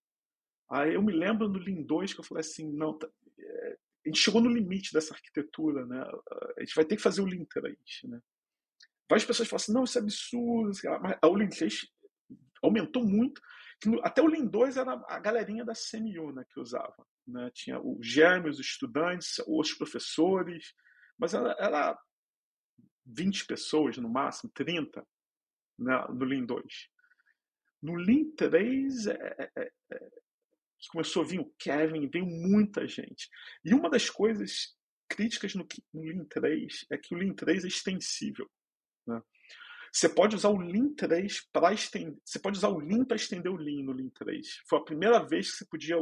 [0.71, 4.09] Aí eu me lembro no Lean 2 que eu falei assim, não, tá, é, a
[4.09, 6.01] gente chegou no limite dessa arquitetura, né?
[6.57, 8.21] A gente vai ter que fazer o Lean 3, né?
[9.09, 11.89] Várias pessoas falam assim, não, isso é absurdo, mas o Lean 3
[12.63, 13.41] aumentou muito
[14.03, 17.07] até o Lean 2 era a galerinha da CMU né, que usava.
[17.27, 17.51] Né?
[17.53, 20.75] Tinha o Germe, os estudantes, os professores,
[21.17, 21.99] mas era, era
[23.07, 25.07] 20 pessoas no máximo, 30
[25.79, 26.65] né, no Lean 2.
[27.83, 30.11] No Lean 3, é, é, é, é
[30.91, 33.29] começou a vir o Kevin, veio muita gente.
[33.65, 34.77] E uma das coisas
[35.09, 38.49] críticas no, no Lean 3 é que o Lean 3 é extensível.
[39.07, 39.21] Né?
[39.93, 42.17] Você pode usar o Lean 3 para estender.
[42.25, 44.63] Você pode usar o Lean para estender o Lean no Lean 3.
[44.69, 45.97] Foi a primeira vez que você podia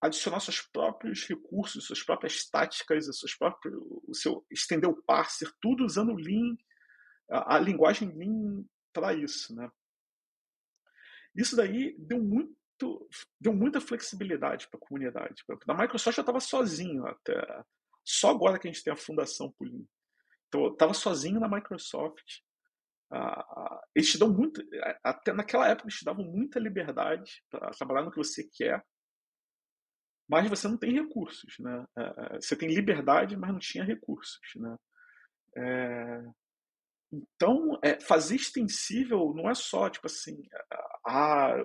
[0.00, 3.74] adicionar seus próprios recursos, suas próprias táticas, seus próprios,
[4.08, 6.56] o seu estender o parser, tudo usando o Lean,
[7.30, 9.70] a, a linguagem Lean para isso, né?
[11.36, 12.58] Isso daí deu muito
[13.38, 15.44] deu muita flexibilidade para a comunidade.
[15.66, 17.62] Na Microsoft eu estava sozinho até
[18.02, 19.84] só agora que a gente tem a fundação Lean.
[20.48, 22.40] Então eu estava sozinho na Microsoft
[23.12, 24.62] ah, eles te dão muito,
[25.02, 28.84] até naquela época eles te davam muita liberdade para trabalhar no que você quer,
[30.28, 31.84] mas você não tem recursos, né?
[32.40, 34.76] Você tem liberdade, mas não tinha recursos, né?
[35.56, 36.22] É...
[37.12, 40.40] Então, é, fazer extensível não é só tipo assim,
[41.04, 41.56] ah,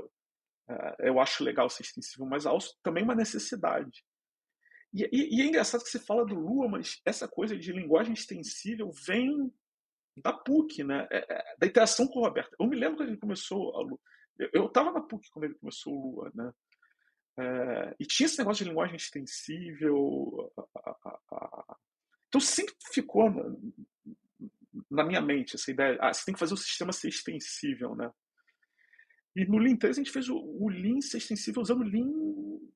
[1.00, 2.46] eu acho legal ser extensível, mas
[2.82, 4.04] também uma necessidade.
[4.92, 8.14] E, e, e, é engraçado que você fala do Lua, mas essa coisa de linguagem
[8.14, 9.54] extensível vem
[10.18, 11.08] da PUC, né?
[11.12, 12.56] É, é, da interação com o Roberto.
[12.60, 14.00] Eu me lembro quando ele começou a Lua.
[14.54, 16.52] Eu estava na PUC quando ele começou o Lua, né?
[17.38, 20.54] É, e tinha esse negócio de linguagem extensível.
[22.28, 23.56] Então sempre ficou na,
[24.90, 25.98] na, minha mente essa ideia.
[26.02, 28.10] Ah, você tem que fazer o sistema ser extensível, né?
[29.36, 32.10] E no Lean 3 a gente fez o, o Lean ser extensível usando o Lean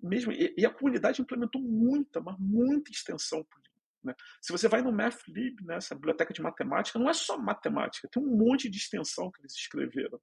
[0.02, 0.32] mesmo.
[0.34, 3.62] E, e, a comunidade implementou muita, mas muita extensão por
[4.04, 4.14] né?
[4.42, 8.22] Se você vai no MathLib, né, essa biblioteca de matemática, não é só matemática, tem
[8.22, 10.20] um monte de extensão que eles escreveram.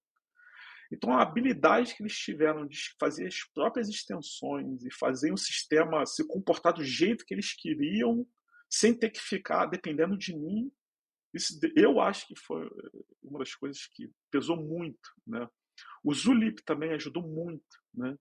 [0.93, 6.07] Então, a habilidade que eles tiveram de fazer as próprias extensões e fazer o sistema
[6.07, 8.27] se comportar do jeito que eles queriam,
[8.71, 10.71] sem ter que ficar dependendo de mim,
[11.35, 12.69] isso, eu acho que foi
[13.23, 15.13] uma das coisas que pesou muito.
[15.27, 15.47] Né?
[16.03, 17.63] O Zulip também ajudou muito.
[17.93, 18.17] Né?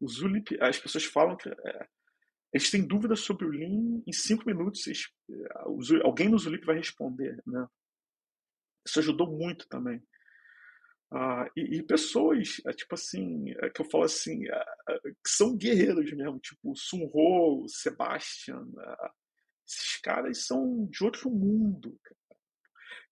[0.00, 1.88] O Zulip, as pessoas falam que é,
[2.52, 4.82] eles têm dúvidas sobre o Lean, em cinco minutos
[6.04, 7.40] alguém no Zulip vai responder.
[7.46, 7.66] Né?
[8.86, 10.02] Isso ajudou muito também.
[11.12, 14.64] Ah, e, e, pessoas, é, tipo assim, é, que eu falo assim, é,
[15.24, 19.10] que são guerreiros mesmo, tipo Sun Ho, Sebastian, é,
[19.66, 21.98] esses caras são de outro mundo.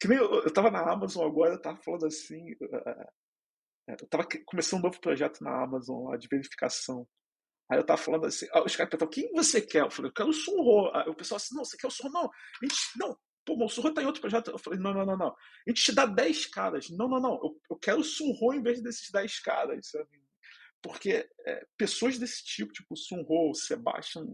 [0.00, 2.52] Que nem eu, eu tava na Amazon agora, eu tava falando assim,
[3.88, 7.06] é, eu tava começando um novo projeto na Amazon lá de verificação.
[7.70, 9.82] Aí eu tava falando assim, os caras perguntaram, quem você quer?
[9.82, 10.90] Eu falei, eu quero o Sunro.
[10.94, 12.12] Aí o pessoal assim, não, você quer o Sunro?
[12.12, 14.50] Não, a gente, não, pô, o Sunro tá em outro projeto.
[14.50, 15.28] Eu falei, não, não, não, não.
[15.28, 16.88] A gente te dá 10 caras.
[16.90, 20.08] Não, não, não, eu, eu quero o Sunro em vez desses 10 caras, sabe?
[20.82, 24.26] Porque é, pessoas desse tipo, tipo o Sunro, o Sebastian,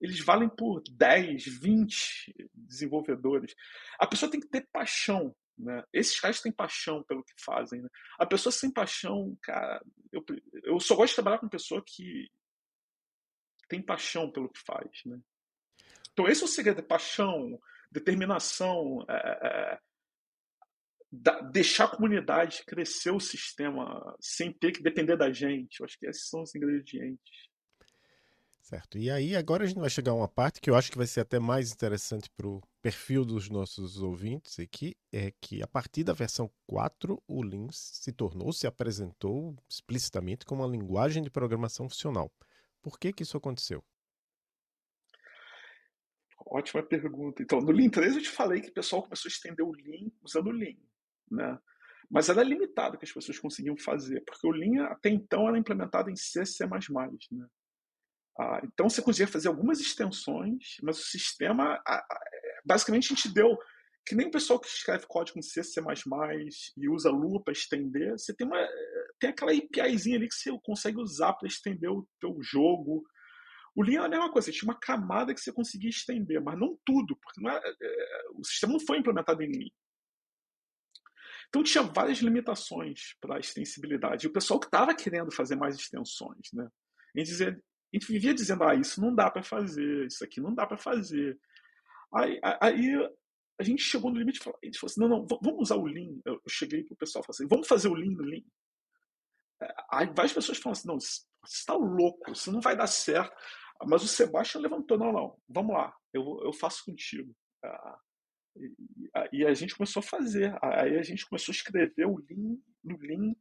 [0.00, 3.54] eles valem por 10, 20 desenvolvedores.
[3.98, 5.34] A pessoa tem que ter paixão.
[5.58, 5.82] Né?
[5.92, 7.82] Esses caras têm paixão pelo que fazem.
[7.82, 7.88] Né?
[8.18, 10.24] A pessoa sem paixão, cara, eu,
[10.62, 12.28] eu só gosto de trabalhar com pessoa que
[13.68, 14.90] tem paixão pelo que faz.
[15.04, 15.18] Né?
[16.12, 19.04] Então, esse é o segredo: é paixão, determinação.
[19.08, 19.78] É, é,
[21.50, 25.80] deixar a comunidade crescer o sistema sem ter que depender da gente.
[25.80, 27.48] Eu acho que esses são os ingredientes.
[28.60, 28.98] Certo.
[28.98, 31.06] E aí, agora a gente vai chegar a uma parte que eu acho que vai
[31.06, 36.04] ser até mais interessante para o perfil dos nossos ouvintes aqui, é que a partir
[36.04, 41.88] da versão 4, o Lean se tornou, se apresentou explicitamente como uma linguagem de programação
[41.88, 42.30] funcional.
[42.82, 43.84] Por que que isso aconteceu?
[46.46, 47.42] Ótima pergunta.
[47.42, 50.10] Então, no Lean 3 eu te falei que o pessoal começou a estender o Lean
[50.22, 50.76] usando o Lean,
[51.30, 51.58] né?
[52.10, 55.58] Mas era limitado o que as pessoas conseguiam fazer, porque o Lean até então era
[55.58, 57.46] implementado em C, C++, né?
[58.38, 61.82] Ah, então você conseguia fazer algumas extensões, mas o sistema,
[62.64, 63.58] basicamente a gente deu,
[64.08, 65.80] que nem o pessoal que escreve código em C, C++
[66.76, 68.66] e usa Lua para estender, você tem, uma,
[69.20, 73.04] tem aquela APIzinha ali que você consegue usar para estender o teu jogo,
[73.76, 76.78] o Lean é a mesma coisa, tinha uma camada que você conseguia estender, mas não
[76.84, 79.70] tudo, porque não é, é, o sistema não foi implementado em Lean.
[81.48, 84.26] Então tinha várias limitações para a extensibilidade.
[84.26, 86.68] E o pessoal que estava querendo fazer mais extensões, né?
[87.14, 90.40] A gente, dizia, a gente vivia dizendo, ah, isso não dá para fazer, isso aqui
[90.40, 91.38] não dá para fazer.
[92.12, 92.96] Aí, aí,
[93.58, 96.20] a gente chegou no limite e falou, falou assim, não, não, vamos usar o Lean.
[96.24, 98.44] Eu cheguei para o pessoal e falei assim, vamos fazer o Lean no Lean.
[99.60, 103.34] É, aí várias pessoas falam assim, não, você está louco, isso não vai dar certo.
[103.86, 107.34] Mas o Sebastião levantou, não, não, vamos lá, eu, eu faço contigo.
[107.64, 107.98] Ah,
[109.32, 112.98] e, a gente começou a fazer, aí a gente começou a escrever o Lean, no
[112.98, 113.34] Lean.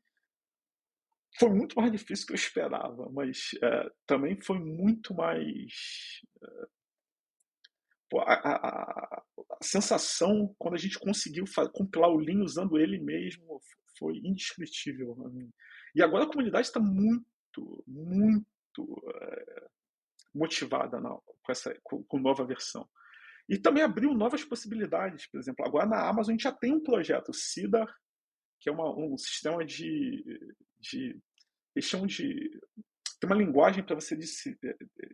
[1.39, 6.21] Foi muito mais difícil do que eu esperava, mas é, também foi muito mais.
[6.41, 6.67] É,
[8.15, 8.55] a, a,
[9.17, 9.23] a,
[9.61, 13.61] sensação quando a gente conseguiu compilar o Lean usando ele mesmo
[13.97, 15.17] foi indescritível.
[15.95, 19.67] E agora a comunidade está muito, muito é,
[20.33, 22.87] motivada na, com essa com, com, nova versão.
[23.49, 25.25] E também abriu novas possibilidades.
[25.27, 27.93] Por exemplo, agora na Amazon a gente já tem um projeto, o CIDAR,
[28.59, 30.23] que é uma, um sistema de,
[30.79, 31.19] de.
[31.75, 32.51] Eles chamam de.
[33.19, 34.15] Tem uma linguagem para você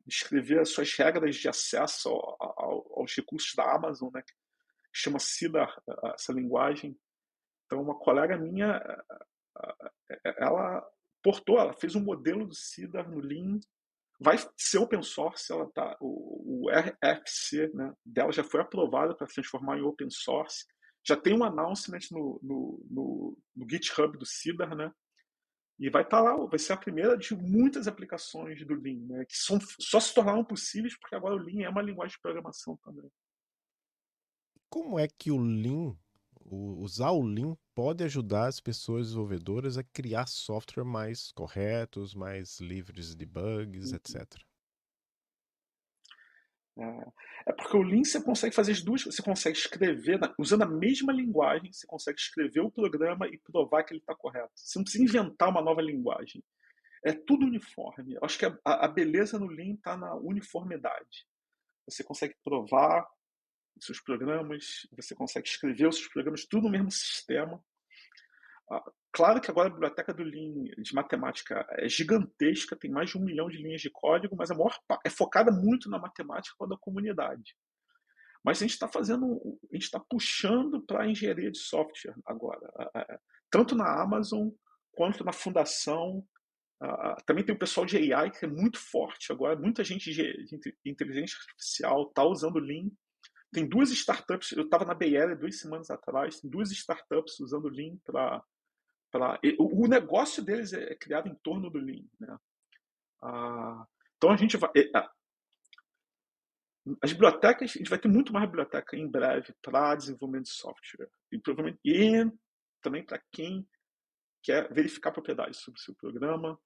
[0.05, 4.23] descrever as suas regras de acesso ao, ao, aos recursos da Amazon, né?
[4.91, 5.81] chama CIDAR,
[6.13, 6.97] essa linguagem.
[7.65, 8.79] Então, uma colega minha,
[10.37, 10.85] ela
[11.23, 13.59] portou, ela fez um modelo do CIDAR no Lean
[14.23, 19.27] vai ser open source, ela tá, o, o RFC né, dela já foi aprovado para
[19.27, 20.65] transformar em open source.
[21.05, 24.89] Já tem um announcement no, no, no, no GitHub do CIDAR, né?
[25.84, 29.26] E vai estar tá lá, vai ser a primeira de muitas aplicações do Lean, né?
[29.26, 32.78] Que são, só se tornaram possíveis porque agora o Lean é uma linguagem de programação
[32.78, 33.12] também.
[34.69, 35.93] Como é que o Lean
[36.39, 42.62] o, usar o Lean pode ajudar as pessoas desenvolvedoras a criar software mais corretos, mais
[42.62, 43.98] livres de bugs, uhum.
[43.98, 44.41] etc.
[46.77, 50.67] É, é porque o Lean você consegue fazer as duas, você consegue escrever, usando a
[50.67, 54.51] mesma linguagem, você consegue escrever o programa e provar que ele está correto.
[54.55, 56.43] Você não precisa inventar uma nova linguagem.
[57.05, 58.15] É tudo uniforme.
[58.15, 61.27] Eu acho que a, a beleza no Lean está na uniformidade.
[61.86, 63.05] Você consegue provar
[63.75, 67.63] os seus programas, você consegue escrever os seus programas tudo no mesmo sistema.
[69.13, 73.23] Claro que agora a biblioteca do Lean de matemática é gigantesca, tem mais de um
[73.23, 77.56] milhão de linhas de código, mas a maior é focada muito na matemática da comunidade.
[78.43, 79.39] Mas a gente está fazendo,
[79.71, 82.67] a gente está puxando para a engenharia de software agora,
[83.52, 84.49] tanto na Amazon
[84.93, 86.26] quanto na fundação.
[87.28, 91.38] Também tem o pessoal de AI que é muito forte agora, muita gente de inteligência
[91.38, 92.89] artificial está usando Lean
[93.54, 97.95] tem duas startups, eu estava na BL duas semanas atrás, tem duas startups usando Lean
[98.04, 98.43] para.
[99.60, 102.06] O, negócio deles é, é criado em torno do Lean.
[102.19, 102.38] Né?
[103.21, 103.86] Ah,
[104.17, 104.71] então a gente vai.
[104.76, 104.91] É,
[107.02, 111.10] as bibliotecas, a gente vai ter muito mais biblioteca em breve para desenvolvimento de software.
[111.32, 112.30] E, provavelmente, e
[112.82, 113.67] também para quem
[114.41, 116.60] quer verificar propriedades sobre o seu programa.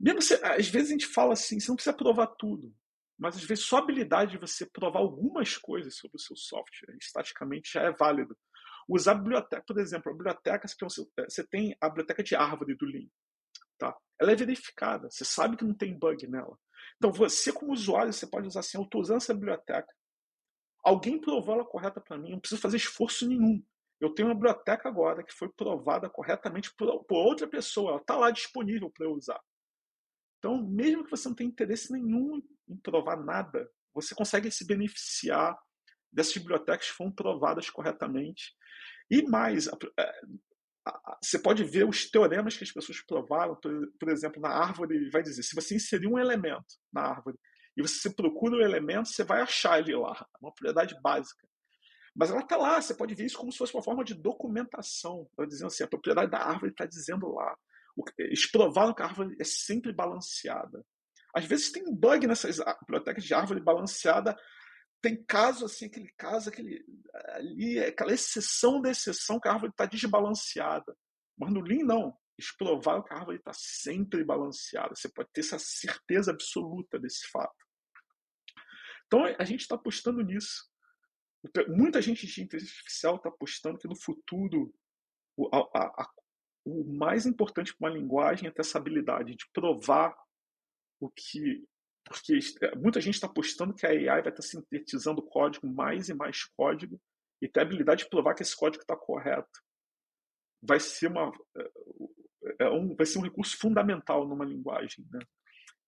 [0.00, 2.74] Mesmo se, às vezes a gente fala assim, você não precisa provar tudo
[3.18, 6.96] mas às vezes só a habilidade de você provar algumas coisas sobre o seu software,
[7.02, 8.38] estaticamente, já é válido.
[8.88, 13.08] Usar a biblioteca, por exemplo, a biblioteca, você tem a biblioteca de árvore do Lean.
[13.76, 13.96] Tá?
[14.18, 16.58] Ela é verificada, você sabe que não tem bug nela.
[16.96, 19.92] Então, você, como usuário, você pode usar assim: eu estou usando essa biblioteca.
[20.82, 23.62] Alguém provou ela correta para mim, não preciso fazer esforço nenhum.
[24.00, 28.16] Eu tenho uma biblioteca agora que foi provada corretamente por, por outra pessoa, ela está
[28.16, 29.40] lá disponível para eu usar.
[30.38, 35.58] Então, mesmo que você não tenha interesse nenhum em provar nada, você consegue se beneficiar
[36.12, 38.56] dessas bibliotecas que foram provadas corretamente.
[39.10, 40.20] E mais, é,
[41.22, 45.42] você pode ver os teoremas que as pessoas provaram, por, exemplo, na árvore, vai dizer,
[45.42, 47.38] se você inserir um elemento na árvore
[47.76, 51.46] e você procura o elemento, você vai achar ele lá, é uma propriedade básica.
[52.14, 55.28] Mas ela está lá, você pode ver isso como se fosse uma forma de documentação.
[55.38, 57.56] Ela dizendo assim, a propriedade da árvore está dizendo lá.
[58.18, 60.84] Eles provaram que a árvore é sempre balanceada.
[61.34, 64.36] Às vezes tem um bug nessas bibliotecas de árvore balanceada.
[65.00, 66.84] Tem caso assim, aquele caso, aquele,
[67.34, 70.96] ali, aquela exceção da exceção que a árvore está desbalanceada.
[71.36, 72.18] Mas no Lean, não.
[72.36, 74.94] Eles provaram que a árvore está sempre balanceada.
[74.94, 77.56] Você pode ter essa certeza absoluta desse fato.
[79.06, 80.68] Então a gente está apostando nisso.
[81.68, 84.72] Muita gente de inteligência artificial está apostando que no futuro
[85.36, 85.58] o, a,
[86.02, 86.10] a,
[86.64, 90.16] o mais importante para uma linguagem é ter essa habilidade de provar
[91.00, 91.64] o que.
[92.08, 92.38] Porque
[92.76, 96.44] muita gente está apostando que a AI vai estar tá sintetizando código, mais e mais
[96.56, 97.00] código,
[97.40, 99.62] e ter a habilidade de provar que esse código está correto.
[100.62, 105.06] Vai ser, uma, é, é um, vai ser um recurso fundamental numa linguagem.
[105.10, 105.20] Né?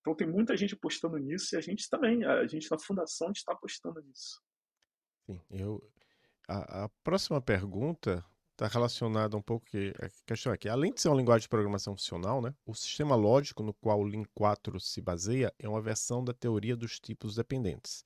[0.00, 3.52] Então tem muita gente apostando nisso e a gente também, a gente na fundação está
[3.52, 4.40] apostando nisso.
[5.26, 5.82] Sim, eu
[6.50, 8.24] a, a próxima pergunta
[8.60, 11.48] está relacionada um pouco que a questão é que além de ser uma linguagem de
[11.48, 15.80] programação funcional, né, o sistema lógico no qual o Lean 4 se baseia é uma
[15.80, 18.04] versão da teoria dos tipos dependentes.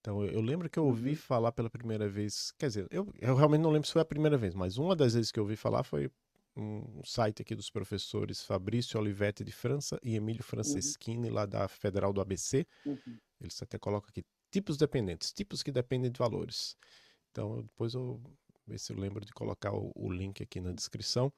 [0.00, 1.16] Então eu, eu lembro que eu ouvi uhum.
[1.16, 4.36] falar pela primeira vez, quer dizer, eu, eu realmente não lembro se foi a primeira
[4.36, 6.10] vez, mas uma das vezes que eu ouvi falar foi
[6.54, 11.34] um site aqui dos professores Fabrício Olivetti de França e Emílio Franceschini, uhum.
[11.34, 12.66] lá da Federal do ABC.
[12.84, 13.18] Uhum.
[13.40, 16.76] Eles até colocam aqui tipos dependentes, tipos que dependem de valores.
[17.30, 18.20] Então, depois eu
[18.66, 21.32] ver se eu lembro de colocar o, o link aqui na descrição.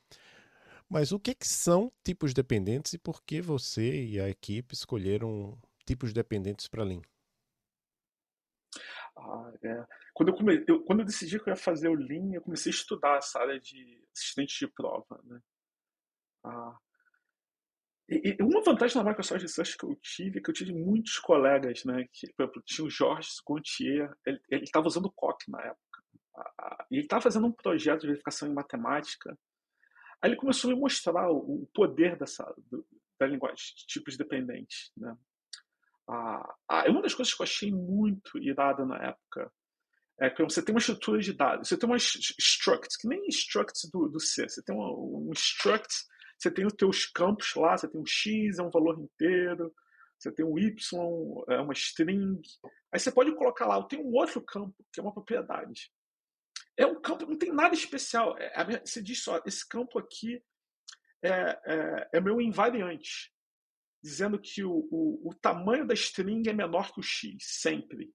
[0.89, 5.59] Mas o que, que são tipos dependentes e por que você e a equipe escolheram
[5.85, 7.03] tipos dependentes para Lean?
[9.17, 9.85] Ah, é.
[10.15, 10.65] quando, eu come...
[10.67, 13.41] eu, quando eu decidi que eu ia fazer o Lean, eu comecei a estudar essa
[13.41, 15.21] área de assistente de prova.
[15.25, 15.41] Né?
[16.45, 16.79] Ah,
[18.09, 21.19] e, e uma vantagem na Microsoft Research que eu tive é que eu tive muitos
[21.19, 22.07] colegas, né?
[22.11, 25.88] Que, por exemplo, tinha o Jorge Gontier, ele estava usando o COC na época.
[26.91, 29.39] E ele estava fazendo um projeto de verificação em matemática.
[30.21, 32.87] Aí ele começou a me mostrar o, o poder dessa, do,
[33.19, 34.91] da linguagem de tipos dependentes.
[34.97, 35.17] Né?
[36.09, 36.57] Ah,
[36.89, 39.53] uma das coisas que eu achei muito irada na época
[40.21, 42.03] é que você tem uma estrutura de dados, você tem umas
[42.39, 45.95] structs, que nem structs do, do C, você tem um, um struct,
[46.37, 49.73] você tem os teus campos lá, você tem um X, é um valor inteiro,
[50.19, 52.41] você tem um Y, é uma string.
[52.93, 55.93] Aí você pode colocar lá, tem um outro campo, que é uma propriedade.
[56.79, 58.39] É um campo, não tem nada especial.
[58.39, 60.41] É, você diz só, esse campo aqui
[61.21, 63.33] é, é, é meu invariante
[64.03, 68.13] dizendo que o, o, o tamanho da string é menor que o x, sempre.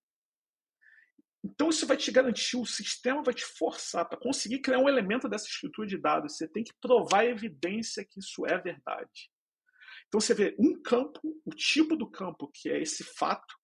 [1.43, 5.27] Então isso vai te garantir, o sistema vai te forçar para conseguir criar um elemento
[5.27, 6.37] dessa estrutura de dados.
[6.37, 9.29] Você tem que provar a evidência que isso é verdade.
[10.07, 13.55] Então você vê um campo, o tipo do campo, que é esse fato,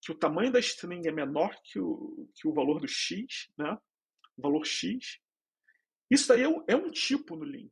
[0.00, 3.76] que o tamanho da string é menor que o, que o valor do x, né?
[4.40, 5.18] Valor x.
[6.10, 7.68] Isso daí é um, é um tipo no Lean.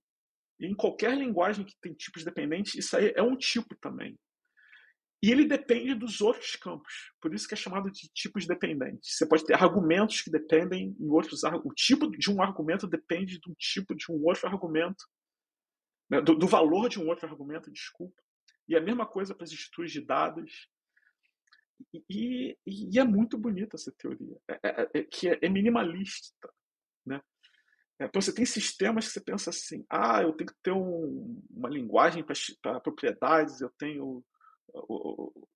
[0.60, 4.18] E em qualquer linguagem que tem tipos dependentes, isso aí é um tipo também.
[5.22, 7.12] E ele depende dos outros campos.
[7.20, 9.16] Por isso que é chamado de tipos dependentes.
[9.16, 13.50] Você pode ter argumentos que dependem em outros O tipo de um argumento depende de
[13.50, 15.04] um tipo de um outro argumento.
[16.08, 16.20] Né?
[16.20, 18.20] Do, do, valor de um outro argumento, desculpa.
[18.68, 20.68] E a mesma coisa para as estruturas de dados.
[21.92, 24.36] E, e, e, é muito bonita essa teoria.
[24.48, 26.48] É, é, é que é, é minimalista.
[28.00, 31.42] É, então você tem sistemas que você pensa assim, ah, eu tenho que ter um,
[31.50, 32.24] uma linguagem
[32.62, 34.24] para propriedades, eu tenho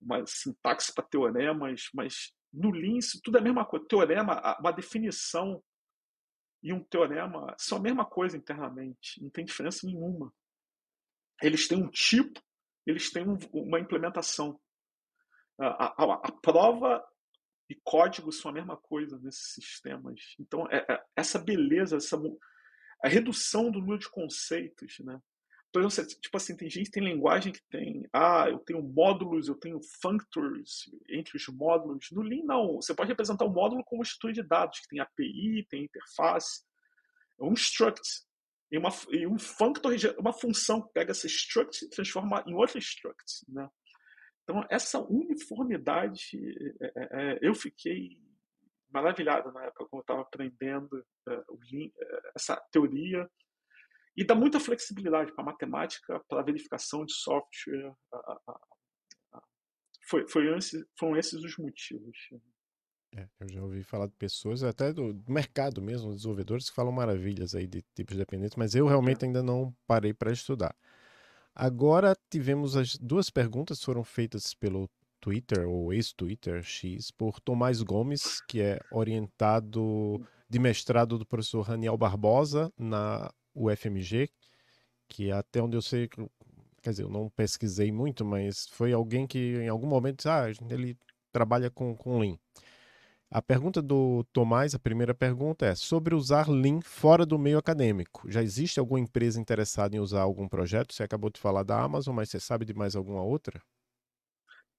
[0.01, 3.86] uma sintaxe para teoremas, mas no Lean isso tudo é a mesma coisa.
[3.86, 5.62] Teorema, uma definição
[6.62, 10.32] e um teorema são a mesma coisa internamente, não tem diferença nenhuma.
[11.43, 12.40] Eles têm um tipo,
[12.86, 14.61] eles têm um, uma implementação.
[15.59, 17.05] A, a, a, prova
[17.69, 20.35] e código são a mesma coisa nesses sistemas.
[20.39, 22.21] Então, é, é, essa beleza, essa
[23.03, 25.21] a redução do número de conceitos, né?
[25.73, 29.49] Por exemplo, tipo assim, tem gente que tem linguagem que tem, ah, eu tenho módulos,
[29.49, 32.09] eu tenho functors entre os módulos.
[32.13, 32.77] No Lean, não.
[32.77, 36.63] Você pode representar o um módulo como estrutura de dados, que tem API, tem interface.
[37.41, 38.03] É um struct.
[38.71, 43.45] E, uma, e um functor, uma função pega essa struct e transforma em outra struct,
[43.49, 43.69] né?
[44.43, 46.30] Então, essa uniformidade,
[46.80, 48.18] é, é, eu fiquei
[48.93, 51.05] maravilhado na época quando eu estava aprendendo
[52.34, 53.28] essa teoria
[54.16, 57.95] e dá muita flexibilidade para matemática, para verificação de software.
[60.09, 62.18] Foi, foi esse, foram esses os motivos.
[63.14, 67.55] É, eu já ouvi falar de pessoas, até do, mercado mesmo, desenvolvedores que falam maravilhas
[67.55, 69.26] aí de tipos dependentes, mas eu realmente é.
[69.26, 70.74] ainda não parei para estudar.
[71.55, 74.89] Agora tivemos as duas perguntas foram feitas pelo
[75.21, 81.97] Twitter, ou ex-Twitter, X, por Tomás Gomes, que é orientado de mestrado do professor Raniel
[81.97, 84.29] Barbosa na UFMG,
[85.09, 86.09] que até onde eu sei,
[86.83, 90.99] quer dizer, eu não pesquisei muito, mas foi alguém que em algum momento ah, ele
[91.31, 92.37] trabalha com, com Lean.
[93.35, 98.30] A pergunta do Tomás, a primeira pergunta é sobre usar Lean fora do meio acadêmico.
[98.30, 100.93] Já existe alguma empresa interessada em usar algum projeto?
[100.93, 103.59] Você acabou de falar da Amazon, mas você sabe de mais alguma outra?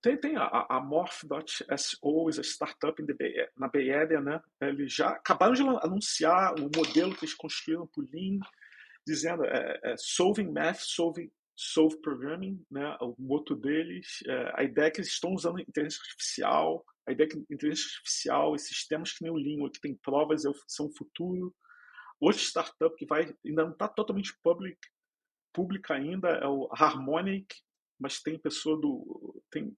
[0.04, 4.40] Tem, tem a, a Morph.so, a startup Bay, na Bay Area, né?
[4.62, 8.38] Eles já acabaram de anunciar o modelo que eles construíram por Lean,
[9.04, 12.98] dizendo é, é, solving math, solving solve programming, né?
[13.02, 17.30] O moto deles, é, a ideia é que eles estão usando inteligência artificial a ideia
[17.30, 20.96] que inteligência artificial e sistemas que nem o Lean, que tem provas, é são o
[20.96, 21.54] futuro.
[22.20, 24.80] Outra startup que vai ainda não está totalmente public,
[25.52, 27.54] pública ainda é o Harmonic,
[28.00, 29.76] mas tem pessoa do tem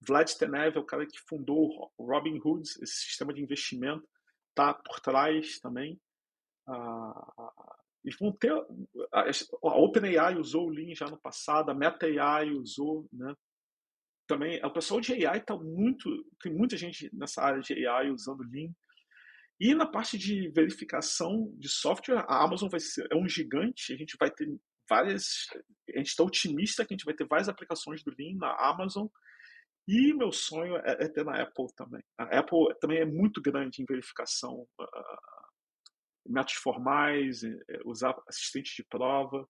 [0.00, 4.08] Vlad Tenev, é o cara que fundou o Robinhood, esse sistema de investimento,
[4.50, 6.00] está por trás também.
[6.66, 7.52] Ah,
[8.04, 8.52] e vão ter
[9.12, 9.24] a,
[9.62, 13.34] a OpenAI usou o Lean já no passado, a Meta AI usou, né?
[14.26, 16.08] também o pessoal de AI está muito
[16.40, 18.72] tem muita gente nessa área de AI usando Lean.
[19.58, 23.96] E na parte de verificação de software a Amazon vai ser é um gigante a
[23.96, 24.48] gente vai ter
[24.88, 25.46] várias
[25.94, 29.06] a gente está otimista que a gente vai ter várias aplicações do Lean na Amazon.
[29.88, 32.02] E meu sonho é, é ter na Apple também.
[32.16, 35.49] A Apple também é muito grande em verificação uh,
[36.26, 37.40] métodos formais
[37.84, 39.48] usar assistente de prova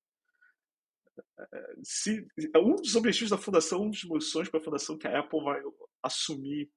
[1.82, 5.20] se um dos objetivos da fundação, um dos meus sonhos para a fundação que a
[5.20, 5.60] Apple vai
[6.02, 6.70] assumir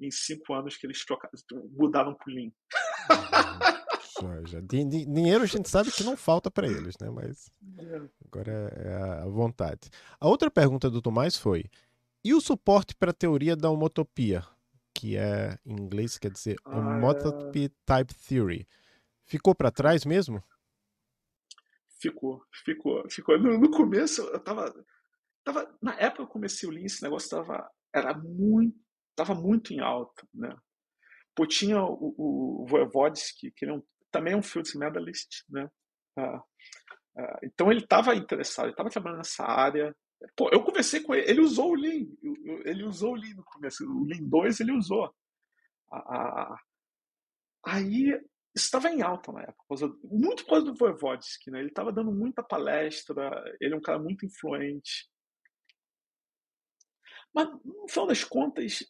[0.00, 1.34] em cinco anos que eles trocaram,
[1.72, 2.50] mudaram para o Lean.
[4.46, 7.10] Já, Dinheiro a gente sabe que não falta para eles, né?
[7.10, 8.00] Mas é.
[8.24, 9.90] agora é, é a vontade.
[10.18, 11.64] A outra pergunta do Tomás foi:
[12.24, 14.42] e o suporte para a teoria da homotopia,
[14.94, 18.66] que é em inglês quer dizer ah, homotopy type theory,
[19.26, 20.42] ficou para trás mesmo?
[22.00, 23.38] Ficou, ficou, ficou.
[23.38, 24.72] No, no, começo eu tava,
[25.44, 25.76] tava.
[25.80, 27.70] Na época eu comecei o Lean, esse negócio tava.
[27.94, 28.76] Era muito.
[29.14, 30.54] Tava muito em alta, né?
[31.34, 32.14] Pô, tinha o,
[32.62, 33.68] o Voivodski, que é
[34.10, 35.70] também é um Fields Medalist, né?
[36.18, 36.42] Ah,
[37.18, 39.94] ah, então ele estava interessado, ele estava trabalhando nessa área.
[40.36, 42.06] Pô, eu conversei com ele, ele usou o Lean,
[42.64, 45.14] ele usou o Lean no começo, o Lean 2 ele usou.
[45.90, 46.56] Ah,
[47.64, 48.18] aí
[48.56, 49.64] estava em alta na época,
[50.02, 51.60] muito por causa do Voivodsky, né?
[51.60, 55.10] Ele estava dando muita palestra, ele é um cara muito influente.
[57.34, 58.82] Mas, no final das contas,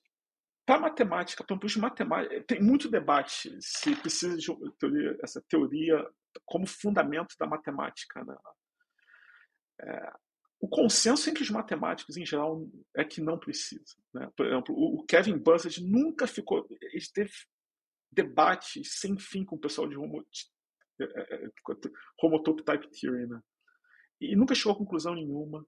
[0.65, 4.47] para matemática, para os matemática, tem muito debate se precisa de
[4.79, 6.09] teoria, essa teoria
[6.45, 8.25] como fundamento da matemática.
[8.25, 8.37] Né?
[9.81, 10.13] É,
[10.61, 13.97] o consenso entre os matemáticos, em geral, é que não precisa.
[14.15, 14.31] Né?
[14.37, 16.67] Por exemplo, o Kevin Buzzard nunca ficou.
[16.71, 17.33] Ele teve
[18.17, 21.51] debates sem fim com o pessoal de é, é, é,
[22.21, 23.41] Homotope Type Theory, né?
[24.21, 25.65] E nunca chegou a conclusão nenhuma.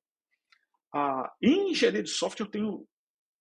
[0.92, 2.88] Ah, em engenharia de software, eu tenho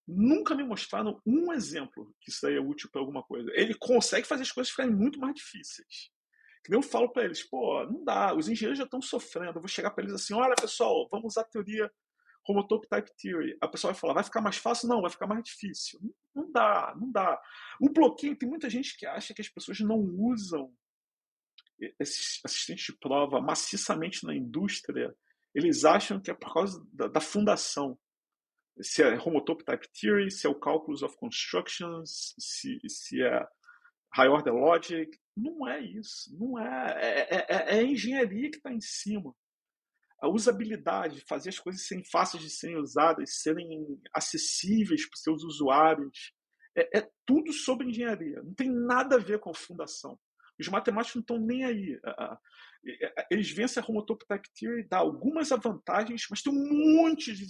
[0.05, 3.49] nunca me mostraram um exemplo que isso aí é útil para alguma coisa.
[3.53, 6.12] Ele consegue fazer as coisas ficarem muito mais difíceis.
[6.64, 9.58] Que nem eu falo para eles, pô, não dá, os engenheiros já estão sofrendo.
[9.58, 11.91] Eu vou chegar para eles assim: olha, pessoal, vamos usar a teoria
[12.48, 13.58] Homotope Type Theory.
[13.62, 14.88] A pessoa vai falar, vai ficar mais fácil?
[14.88, 16.00] Não, vai ficar mais difícil.
[16.34, 17.41] Não dá, não dá.
[17.80, 20.74] O bloqueio, tem muita gente que acha que as pessoas não usam
[22.00, 25.16] esses assistentes de prova maciçamente na indústria.
[25.54, 27.98] Eles acham que é por causa da, da fundação.
[28.80, 33.45] Se é Homotope Type Theory, se é o Calculus of Constructions, se, se é
[34.14, 35.10] High Order Logic.
[35.36, 36.36] Não é isso.
[36.38, 36.95] Não é.
[37.00, 39.36] É, é, é a engenharia que está em cima
[40.20, 45.43] a usabilidade, fazer as coisas serem fáceis de serem usadas, serem acessíveis para os seus
[45.43, 46.34] usuários.
[46.76, 48.41] É, é, tudo sobre engenharia.
[48.43, 50.20] Não tem nada a ver com a fundação.
[50.59, 51.99] Os matemáticos não estão nem aí.
[53.30, 57.45] Eles veem essa Homotope Type Theory, dá algumas vantagens, mas tem um monte de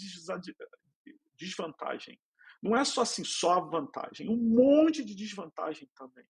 [1.37, 2.19] desvantagem.
[2.61, 6.25] Não é só assim, só a vantagem, um monte de desvantagem também.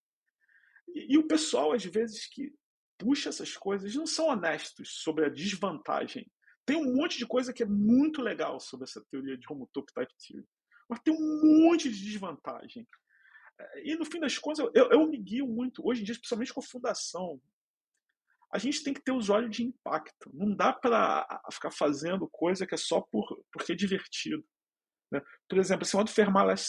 [0.90, 2.54] E, e o pessoal, às vezes, que
[2.98, 6.30] puxa essas coisas, não são honestos sobre a desvantagem.
[6.66, 10.14] Tem um monte de coisa que é muito legal sobre essa teoria de Homotope Type
[10.18, 10.48] Theory,
[10.90, 12.88] mas tem um monte de desvantagem.
[13.84, 16.60] E no fim das contas, eu, eu me guio muito, hoje em dia, especialmente com
[16.60, 17.42] a fundação.
[18.52, 20.30] A gente tem que ter os olhos de impacto.
[20.34, 24.46] Não dá para ficar fazendo coisa que é só por, porque é divertido.
[25.12, 25.22] Né?
[25.50, 26.62] Por exemplo, esse modo Fermat,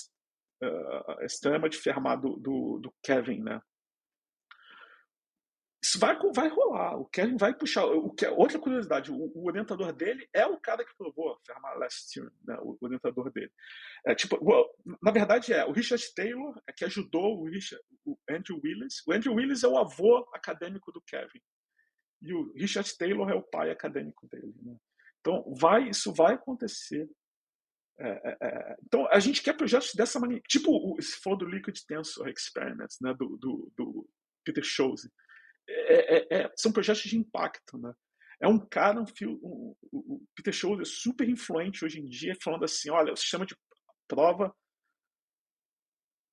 [0.63, 3.61] uh, esse teorema de Fermat do, do, do Kevin, né?
[5.89, 6.99] Isso vai, vai rolar.
[6.99, 7.87] O Kevin vai puxar.
[7.87, 11.79] O que, outra curiosidade: o, o, orientador dele é o cara que provou a Fermat
[11.79, 13.51] Last Year, né, o, orientador dele.
[14.07, 14.39] É, tipo,
[15.03, 19.03] na verdade, é o Richard Taylor é que ajudou o, Richard, o Andrew Willis.
[19.07, 21.41] O Andrew Willis é o avô acadêmico do Kevin.
[22.21, 24.55] E o Richard Taylor é o pai acadêmico dele.
[24.63, 24.77] Né?
[25.21, 27.09] Então, vai, isso vai acontecer.
[27.99, 30.43] É, é, é, então, a gente quer projetos dessa maneira.
[30.47, 34.09] Tipo, se for do Liquid Tensor Experiments, né, do, do, do
[34.45, 35.11] Peter Schulze.
[35.69, 37.77] É, é, é, são projetos de impacto.
[37.79, 37.93] Né?
[38.41, 42.65] É um cara, um, um, o Peter Schulze é super influente hoje em dia, falando
[42.65, 43.57] assim: olha, o sistema de
[44.07, 44.55] prova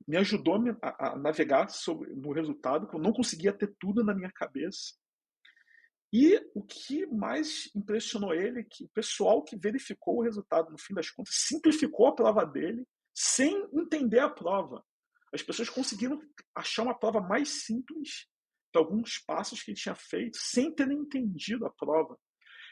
[0.07, 4.13] me ajudou a, a navegar sobre, no resultado, que eu não conseguia ter tudo na
[4.13, 4.93] minha cabeça.
[6.13, 10.77] E o que mais impressionou ele é que o pessoal que verificou o resultado, no
[10.77, 14.85] fim das contas, simplificou a prova dele sem entender a prova.
[15.33, 16.21] As pessoas conseguiram
[16.53, 18.27] achar uma prova mais simples
[18.75, 22.19] de alguns passos que ele tinha feito sem terem entendido a prova.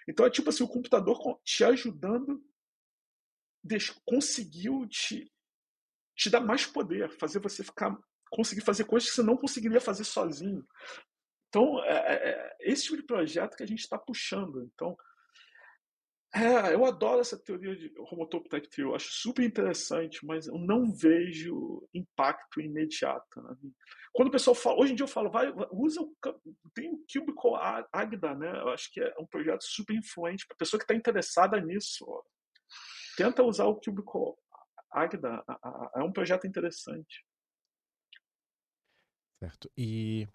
[0.08, 2.43] Então é tipo assim, o computador te ajudando
[4.04, 5.32] conseguiu te,
[6.14, 7.97] te dar mais poder, fazer você ficar
[8.30, 10.68] conseguir fazer coisas que você não conseguiria fazer sozinho.
[11.47, 14.64] Então, é, é, é, esse tipo de projeto que a gente está puxando.
[14.74, 14.97] Então,
[16.36, 20.91] é, eu adoro essa teoria de Homotope Type eu acho super interessante, mas eu não
[20.91, 23.39] vejo impacto imediato.
[23.39, 23.55] Né?
[24.11, 26.11] Quando o pessoal fala, hoje em dia eu falo, vai, usa o,
[26.73, 27.55] tem o Cubicle
[27.91, 28.49] Agda, né?
[28.61, 32.03] Eu acho que é um projeto super influente para pessoa que está interessada nisso.
[32.07, 32.23] Ó.
[33.15, 34.34] Tenta usar o Cubicle
[34.89, 35.43] Agda,
[35.95, 37.23] é um projeto interessante.
[39.39, 39.69] Certo.
[39.77, 40.27] E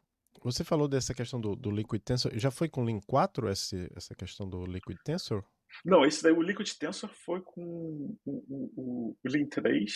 [0.43, 2.31] você falou dessa questão do, do Liquid Tensor.
[2.39, 5.45] Já foi com o Link 4 esse, essa questão do Liquid Tensor?
[5.85, 8.45] Não, esse daí, o Liquid Tensor foi com o,
[8.77, 9.93] o, o Link 3.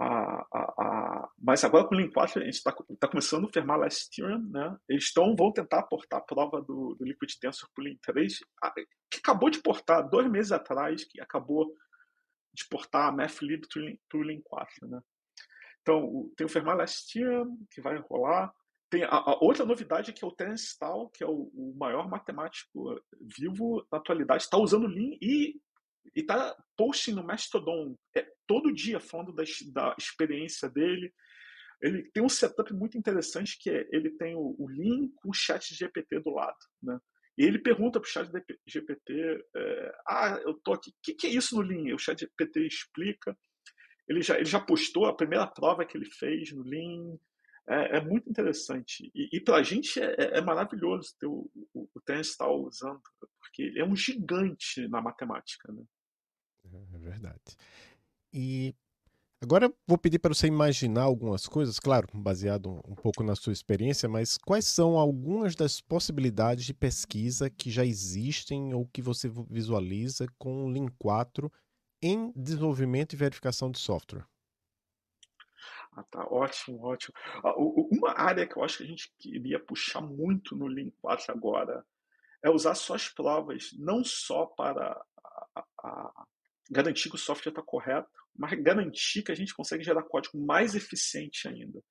[0.00, 3.52] A, a, a, mas agora com o Link 4 a gente está tá começando a
[3.52, 4.76] firmar Last Theorem, né?
[4.88, 8.38] Eles vão tentar portar a prova do, do Liquid Tensor para o Link 3,
[9.10, 11.74] que acabou de portar dois meses atrás, que acabou
[12.54, 13.66] de portar a MathLib
[14.08, 15.00] para o Link 4, né?
[15.82, 18.52] Então, tem o Fermat Last Theorem, que vai rolar.
[18.90, 22.08] Tem a, a, outra novidade é que o Terence Tao, que é o, o maior
[22.08, 23.00] matemático
[23.38, 25.60] vivo da atualidade, está usando Lean e
[26.14, 31.12] está posting no Mastodon é, todo dia falando da, da experiência dele.
[31.80, 35.34] Ele tem um setup muito interessante que é ele tem o, o Lean com o
[35.34, 36.98] chat GPT do lado, né?
[37.36, 38.28] E ele pergunta para o chat
[38.66, 41.94] GPT, é, ah, eu tô aqui, o que, que, é isso no Lean?
[41.94, 43.38] O chat GPT explica.
[44.08, 47.16] Ele já, ele já postou a primeira prova que ele fez no Lean,
[47.68, 49.10] é, é muito interessante.
[49.14, 52.48] E, e para a gente é, é, é, maravilhoso ter o, o, o Terence estar
[52.50, 53.02] usando,
[53.40, 55.70] porque ele é um gigante na matemática.
[55.72, 55.82] Né?
[56.72, 57.56] É, é verdade.
[58.32, 58.74] E
[59.42, 64.08] agora vou pedir para você imaginar algumas coisas, claro, baseado um pouco na sua experiência,
[64.08, 70.26] mas quais são algumas das possibilidades de pesquisa que já existem ou que você visualiza
[70.38, 71.52] com o Lean 4
[72.02, 74.24] em desenvolvimento e verificação de software?
[75.98, 77.12] Ah, tá ótimo, ótimo.
[77.90, 81.84] Uma área que eu acho que a gente queria puxar muito no Lean 4 agora
[82.42, 85.04] é usar só as provas, não só para
[85.54, 86.26] a, a
[86.70, 90.76] garantir que o software está correto, mas garantir que a gente consegue gerar código mais
[90.76, 91.82] eficiente ainda.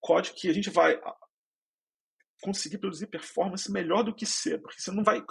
[0.00, 1.16] Código que a gente vai ah,
[2.42, 5.24] conseguir produzir performance melhor do que C, porque você não vai.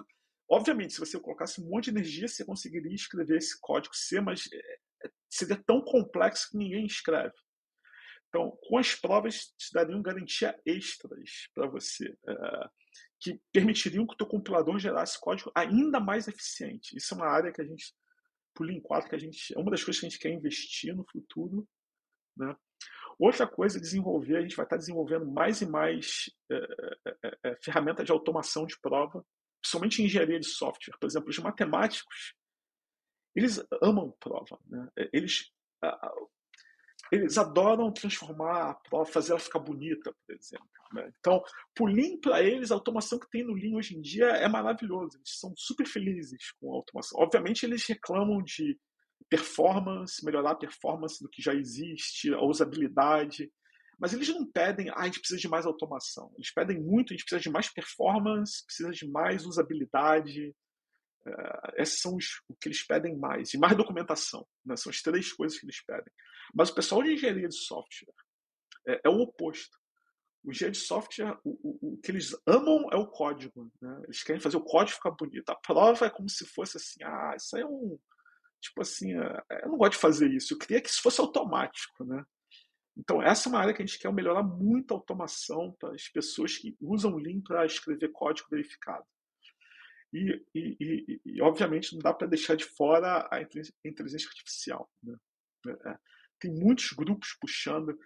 [0.50, 4.48] Obviamente, se você colocasse um monte de energia, você conseguiria escrever esse código C, mas
[4.54, 7.34] é, seria tão complexo que ninguém escreve.
[8.34, 12.70] Então, com as provas, te dariam garantia extras para você, é,
[13.20, 16.98] que permitiriam que o teu compilador gerasse código ainda mais eficiente.
[16.98, 17.94] Isso é uma área que a gente,
[18.56, 20.96] por Lean 4, que a gente, é uma das coisas que a gente quer investir
[20.96, 21.68] no futuro.
[22.36, 22.56] Né?
[23.20, 28.04] Outra coisa é desenvolver, a gente vai estar desenvolvendo mais e mais é, é, ferramentas
[28.04, 29.24] de automação de prova,
[29.62, 30.98] principalmente em engenharia de software.
[31.00, 32.34] Por exemplo, os matemáticos,
[33.36, 34.60] eles amam prova.
[34.66, 34.90] Né?
[35.14, 35.52] Eles,
[37.14, 40.68] eles adoram transformar a prova, fazer ela ficar bonita, por exemplo.
[40.94, 41.12] Né?
[41.20, 41.44] Então,
[41.76, 45.18] por Lean, para eles, a automação que tem no Lean hoje em dia é maravilhosa.
[45.18, 47.20] Eles são super felizes com a automação.
[47.20, 48.80] Obviamente, eles reclamam de
[49.30, 53.52] performance, melhorar a performance do que já existe, a usabilidade.
[54.00, 56.32] Mas eles não pedem, ah, a gente precisa de mais automação.
[56.36, 60.54] Eles pedem muito, a gente precisa de mais performance, precisa de mais usabilidade,
[61.26, 63.54] Uh, esses são os, o que eles pedem mais.
[63.54, 64.46] E mais documentação.
[64.66, 64.76] Né?
[64.76, 66.12] São as três coisas que eles pedem.
[66.54, 68.14] Mas o pessoal de engenharia de software
[68.88, 69.78] é, é o oposto.
[70.44, 73.72] O engenharia de software, o, o, o, que eles amam é o código.
[73.82, 74.02] Né?
[74.04, 75.50] Eles querem fazer o código ficar bonito.
[75.50, 77.98] A prova é como se fosse assim: ah, isso aí é um.
[78.60, 80.54] Tipo assim, é, eu não gosto de fazer isso.
[80.54, 82.04] Eu queria que isso fosse automático.
[82.04, 82.24] Né?
[82.98, 86.08] Então, essa é uma área que a gente quer melhorar muito a automação para as
[86.08, 89.06] pessoas que usam o Lean para escrever código verificado.
[90.14, 94.90] E, e, e, e, obviamente, não dá para deixar de fora a inteligência artificial.
[95.02, 95.18] Né?
[96.44, 96.52] É, é.
[96.52, 97.98] tem muitos grupos puxando.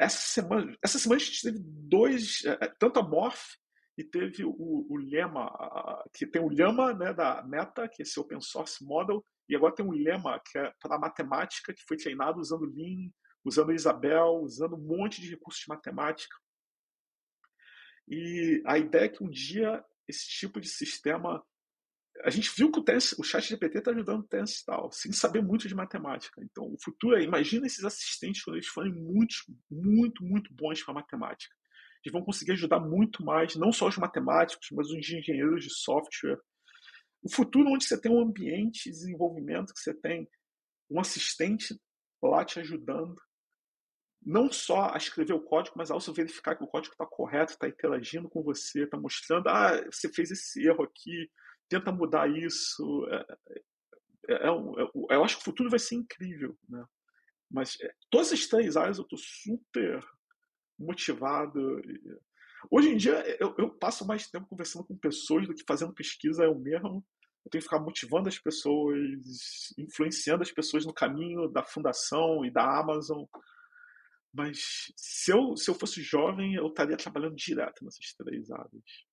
[0.00, 3.54] Essa semana, essa semana a gente teve dois, é, tanto a Morph
[3.98, 5.50] e teve o, o Lema,
[6.14, 9.74] que tem o Lema né, da Meta, que é esse open source model, e agora
[9.74, 13.10] tem o Lema, que é para matemática, que foi treinado usando Lean,
[13.44, 16.36] usando Isabel, usando um monte de recursos de matemática.
[18.08, 21.44] E a ideia é que um dia esse tipo de sistema.
[22.24, 25.12] A gente viu que o, Tense, o chat GPT está ajudando o Tense tal, sem
[25.12, 26.40] saber muito de matemática.
[26.42, 29.34] Então, o futuro é, imagina esses assistentes quando eles forem muito,
[29.70, 31.54] muito, muito bons para matemática.
[32.04, 36.38] Eles vão conseguir ajudar muito mais, não só os matemáticos, mas os engenheiros de software.
[37.22, 40.28] O futuro onde você tem um ambiente de desenvolvimento, que você tem
[40.90, 41.76] um assistente
[42.22, 43.16] lá te ajudando,
[44.26, 47.52] não só a escrever o código, mas a você verificar que o código está correto,
[47.52, 51.30] está interagindo com você, está mostrando, ah, você fez esse erro aqui,
[51.68, 53.06] tenta mudar isso.
[53.10, 53.26] É,
[54.28, 56.84] é, é, é, eu acho que o futuro vai ser incrível, né?
[57.50, 60.04] Mas é, todas as três áreas eu estou super
[60.78, 61.80] motivado.
[62.70, 66.44] Hoje em dia eu, eu, passo mais tempo conversando com pessoas do que fazendo pesquisa
[66.44, 67.04] eu mesmo.
[67.44, 68.98] Eu tenho que ficar motivando as pessoas,
[69.78, 73.24] influenciando as pessoas no caminho da fundação e da Amazon
[74.36, 79.05] mas se eu, se eu fosse jovem, eu estaria trabalhando direto nessas três áreas.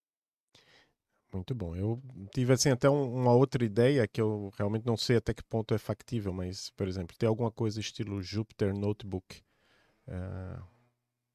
[1.34, 1.76] Muito bom.
[1.76, 2.02] Eu
[2.34, 5.74] tive assim até um, uma outra ideia que eu realmente não sei até que ponto
[5.74, 9.42] é factível, mas, por exemplo, tem alguma coisa estilo Jupyter Notebook
[10.08, 10.60] uh, eh,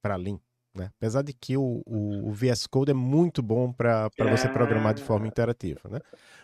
[0.01, 0.39] para Lean.
[0.75, 0.91] Né?
[0.97, 4.37] Apesar de que o, o, o, VS Code é muito bom para é...
[4.37, 5.81] você programar de forma interativa.
[5.89, 5.99] Né?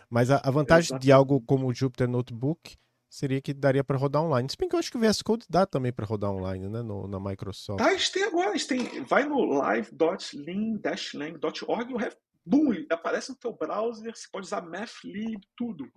[0.09, 1.03] Mas a, a vantagem Exatamente.
[1.03, 2.75] de algo como o Jupyter Notebook
[3.09, 4.49] seria que daria para rodar online.
[4.49, 6.81] Se bem que eu acho que o VS Code dá também para rodar online, né,
[6.81, 7.79] no, na Microsoft.
[7.79, 11.97] Tá, eles têm agora, eles têm, vai no live.lean-lang.org e o
[12.45, 15.91] boom, aparece no teu browser, você pode usar Mathlib, tudo,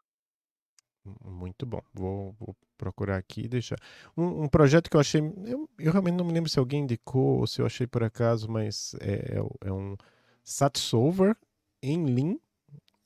[1.23, 1.83] Muito bom.
[1.93, 3.77] Vou, vou procurar aqui e deixar.
[4.17, 5.21] Um, um, projeto que eu achei.
[5.21, 8.51] Eu, eu, realmente não me lembro se alguém indicou ou se eu achei por acaso,
[8.51, 9.97] mas é, é, é um
[10.43, 11.37] SAT-Solver
[11.83, 12.39] em Lean.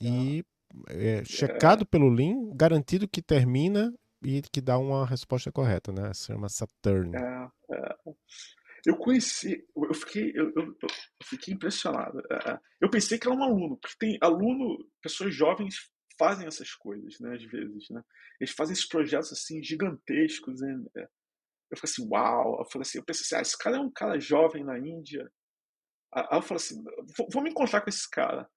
[0.01, 0.59] E ah
[0.89, 3.93] é, checado pelo Lean, garantido que termina
[4.23, 6.13] e que dá uma resposta correta, né?
[6.13, 7.17] Se chama Saturn.
[7.17, 7.97] É, é.
[8.87, 10.89] Eu conheci, eu fiquei, eu, eu, eu
[11.25, 12.21] fiquei impressionado.
[12.31, 12.59] É, é.
[12.81, 15.77] Eu pensei que era um aluno, porque tem aluno, pessoas jovens
[16.19, 17.35] fazem essas coisas, né?
[17.35, 18.03] Às vezes, né?
[18.41, 20.61] Eles fazem esses projetos assim gigantescos.
[20.61, 20.71] Né?
[20.97, 22.59] Eu falei assim, uau!
[22.59, 25.31] Eu falei assim, eu pensei assim, ah, esse cara é um cara jovem na Índia.
[26.13, 26.83] Aí eu falei assim,
[27.33, 28.49] vou, me encontrar com esse cara.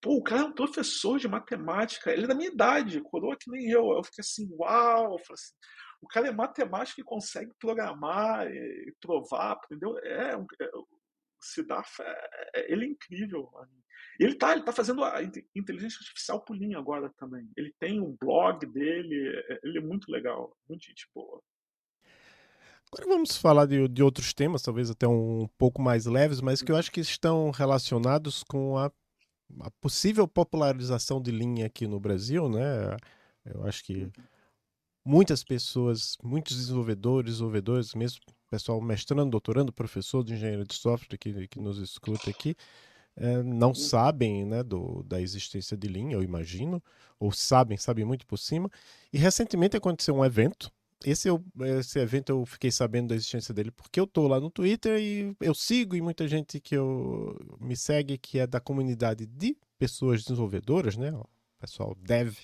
[0.00, 3.50] Pô, o cara é um professor de matemática, ele é da minha idade, coroa que
[3.50, 3.92] nem eu.
[3.92, 5.12] Eu fiquei assim, uau!
[5.12, 5.54] Eu assim,
[6.00, 9.98] o cara é matemático e consegue programar e provar, entendeu?
[9.98, 10.86] É, é o
[11.40, 13.50] Siddhartha, é, é, ele é incrível.
[14.18, 15.22] Ele está ele tá fazendo a
[15.54, 17.48] inteligência artificial por linha agora também.
[17.56, 21.40] Ele tem um blog dele, é, ele é muito legal, muito gente boa.
[22.90, 26.72] Agora vamos falar de, de outros temas, talvez até um pouco mais leves, mas que
[26.72, 28.90] eu acho que estão relacionados com a
[29.60, 32.96] a possível popularização de linha aqui no Brasil, né?
[33.44, 34.10] Eu acho que
[35.04, 38.20] muitas pessoas, muitos desenvolvedores, desenvolvedores, mesmo
[38.50, 42.56] pessoal mestrando, doutorando, professor de engenharia de software que, que nos escuta aqui,
[43.16, 46.82] é, não sabem né, do, da existência de linha, eu imagino,
[47.18, 48.70] ou sabem, sabem muito por cima.
[49.12, 50.72] E recentemente aconteceu um evento
[51.04, 51.44] esse, eu,
[51.78, 55.36] esse evento eu fiquei sabendo da existência dele porque eu tô lá no Twitter e
[55.40, 60.22] eu sigo e muita gente que eu me segue que é da comunidade de pessoas
[60.22, 61.12] desenvolvedoras, né?
[61.12, 61.28] O
[61.60, 62.36] pessoal dev,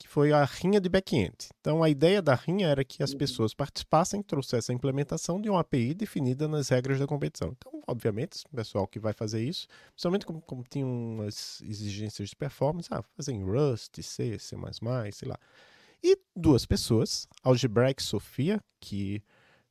[0.00, 1.48] que foi a rinha de back-end.
[1.60, 3.18] Então a ideia da rinha era que as uhum.
[3.18, 7.54] pessoas participassem, trouxessem a implementação de uma API definida nas regras da competição.
[7.56, 12.36] Então, obviamente, o pessoal que vai fazer isso, principalmente como, como tinha umas exigências de
[12.36, 14.56] performance, ah, fazer em Rust, C, C++,
[15.12, 15.38] sei lá
[16.02, 19.22] e duas pessoas, Algebraic Sofia, que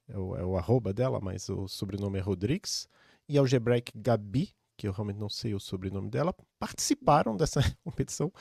[0.08, 2.88] é o, é o arroba dela, mas o sobrenome é Rodrigues,
[3.28, 8.32] e Algebraic Gabi, que eu realmente não sei o sobrenome dela, participaram dessa competição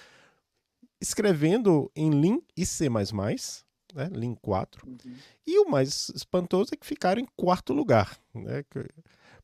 [1.01, 4.87] escrevendo em Lean e C++, né, Lean 4.
[4.87, 5.15] Uhum.
[5.47, 8.19] E o mais espantoso é que ficaram em quarto lugar.
[8.35, 8.65] Né?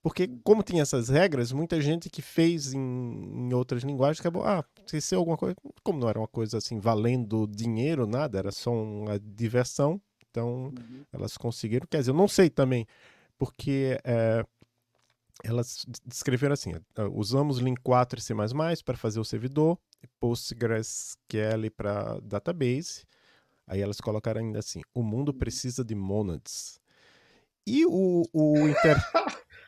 [0.02, 4.62] Porque, como tinha essas regras, muita gente que fez em, em outras linguagens acabou, ah,
[4.84, 5.56] esqueceu alguma coisa.
[5.82, 10.00] Como não era uma coisa assim, valendo dinheiro, nada, era só uma diversão.
[10.30, 11.04] Então, uhum.
[11.12, 11.86] elas conseguiram.
[11.88, 12.86] Quer dizer, eu não sei também,
[13.38, 14.44] porque é,
[15.42, 16.72] elas descreveram assim:
[17.12, 18.34] usamos Link 4 e C
[18.84, 19.78] para fazer o servidor,
[20.20, 23.04] PostgreSQL para database.
[23.66, 25.38] Aí elas colocaram ainda assim: o mundo uhum.
[25.38, 26.80] precisa de monads.
[27.66, 28.96] E o, o, inter...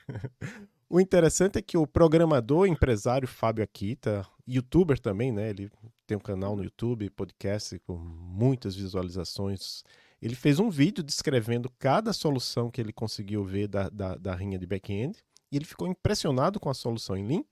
[0.88, 5.50] o interessante é que o programador empresário Fábio Akita, youtuber também, né?
[5.50, 5.70] Ele
[6.06, 9.82] tem um canal no YouTube, podcast com muitas visualizações.
[10.20, 14.58] Ele fez um vídeo descrevendo cada solução que ele conseguiu ver da, da, da rinha
[14.58, 15.18] de back-end.
[15.50, 17.44] E ele ficou impressionado com a solução em Lean.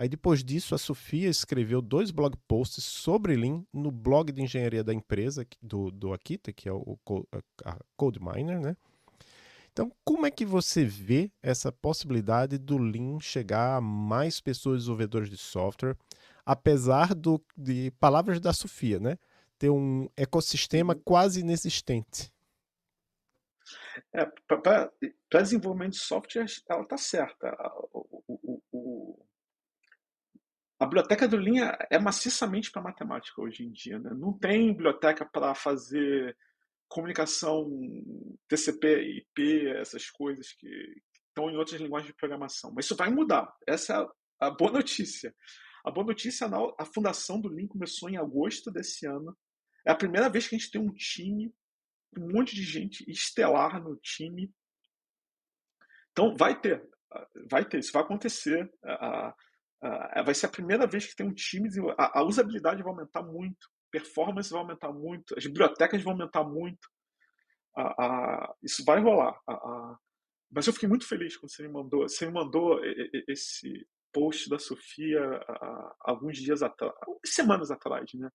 [0.00, 4.82] Aí depois disso, a Sofia escreveu dois blog posts sobre Lean no blog de engenharia
[4.82, 6.98] da empresa do, do Akita, que é o,
[7.66, 8.74] a CodeMiner, né?
[9.70, 15.28] Então, como é que você vê essa possibilidade do Lean chegar a mais pessoas desenvolvedores
[15.28, 15.94] de software,
[16.46, 19.18] apesar do, de palavras da Sofia, né?
[19.58, 21.02] Ter um ecossistema uhum.
[21.04, 22.32] quase inexistente.
[24.14, 24.90] É, para
[25.42, 27.54] desenvolvimento de software, ela está certa.
[27.92, 29.26] O, o, o,
[30.80, 33.98] a biblioteca do Lean é maciçamente para matemática hoje em dia.
[33.98, 34.12] Né?
[34.14, 36.34] Não tem biblioteca para fazer
[36.88, 37.70] comunicação
[38.48, 40.66] TCP, IP, essas coisas que
[41.28, 42.72] estão em outras linguagens de programação.
[42.74, 43.54] Mas isso vai mudar.
[43.66, 45.34] Essa é a, a boa notícia.
[45.84, 49.36] A boa notícia é a fundação do Lean começou em agosto desse ano.
[49.86, 51.54] É a primeira vez que a gente tem um time,
[52.16, 54.50] um monte de gente estelar no time.
[56.12, 56.82] Então vai ter,
[57.50, 58.70] vai ter, isso vai acontecer.
[60.24, 64.50] Vai ser a primeira vez que tem um time, a usabilidade vai aumentar muito performance
[64.50, 66.88] vai aumentar muito, as bibliotecas vão aumentar muito.
[67.76, 69.38] A, a, isso vai rolar.
[69.48, 69.98] A,
[70.50, 72.08] mas eu fiquei muito feliz quando você me mandou.
[72.08, 72.80] Você me mandou
[73.28, 75.20] esse post da Sofia
[76.00, 76.92] alguns dias atrás,
[77.24, 78.28] semanas atrás, né?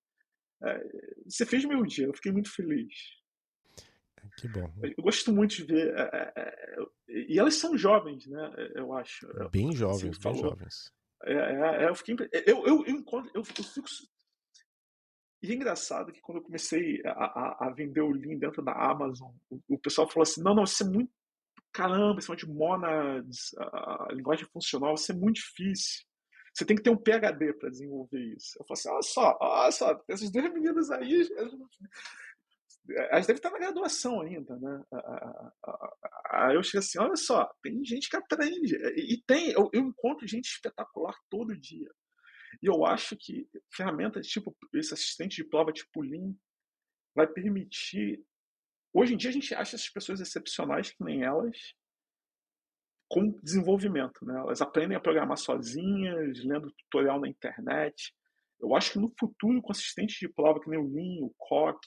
[0.64, 0.82] É,
[1.28, 2.94] você fez meu dia, eu fiquei muito feliz.
[4.38, 4.72] Que bom.
[4.82, 5.94] Eu gosto muito de ver.
[5.94, 8.54] É, é, é e elas são jovens, né?
[8.74, 9.26] Eu acho.
[9.50, 10.92] Bem jovens, bem jovens.
[11.26, 12.16] É, é, é, eu fiquei.
[12.46, 13.88] Eu, eu, encontro, eu, eu fico
[15.42, 18.72] e é engraçado que quando eu comecei a, a, a vender o Lean dentro da
[18.72, 21.10] Amazon, o, o, pessoal falou assim: não, não, isso é muito.
[21.72, 26.04] Caramba, esse monte de monads, a, a linguagem funcional, isso é muito difícil.
[26.54, 28.56] Você tem que ter um PhD para desenvolver isso.
[28.58, 31.28] Eu falei assim: olha só, olha só, essas duas meninas aí,
[32.88, 34.82] elas devem estar na graduação ainda, né?
[36.30, 38.76] Aí eu chego assim: olha só, tem gente que aprende.
[38.96, 41.90] E tem, eu, eu encontro gente espetacular todo dia.
[42.62, 46.34] E eu acho que ferramentas tipo esse assistente de prova tipo Lean
[47.14, 48.22] vai permitir.
[48.92, 51.74] Hoje em dia a gente acha essas pessoas excepcionais que nem elas
[53.08, 54.38] com desenvolvimento, né?
[54.38, 58.12] Elas aprendem a programar sozinhas, lendo tutorial na internet.
[58.60, 61.78] Eu acho que no futuro, com assistentes de prova que nem o Lean, o Coq,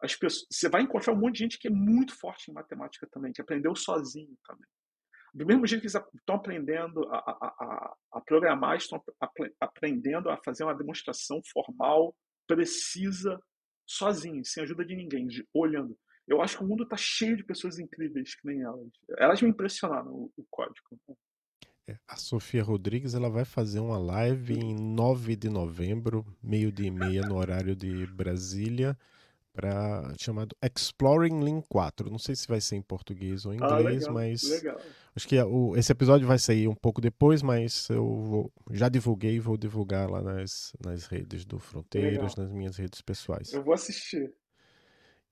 [0.00, 3.06] as pessoas, você vai encontrar um monte de gente que é muito forte em matemática
[3.10, 4.68] também, que aprendeu sozinho também
[5.36, 9.02] do mesmo jeito que eles estão aprendendo a, a, a programar, estão
[9.60, 12.16] aprendendo a fazer uma demonstração formal,
[12.46, 13.38] precisa,
[13.86, 15.96] sozinhos, sem ajuda de ninguém, de, olhando.
[16.26, 18.88] Eu acho que o mundo está cheio de pessoas incríveis que nem elas.
[19.18, 20.98] Elas me impressionaram o, o código.
[21.86, 26.88] É, a Sofia Rodrigues ela vai fazer uma live em 9 de novembro, meio dia
[26.88, 28.98] e meia, no horário de Brasília
[29.56, 32.10] para chamado Exploring Lean 4.
[32.10, 34.78] Não sei se vai ser em português ou em ah, inglês, legal, mas legal.
[35.16, 39.36] acho que o, esse episódio vai sair um pouco depois, mas eu vou, já divulguei
[39.36, 42.34] e vou divulgar lá nas, nas redes do Fronteiras, legal.
[42.36, 43.50] nas minhas redes pessoais.
[43.54, 44.30] Eu vou assistir.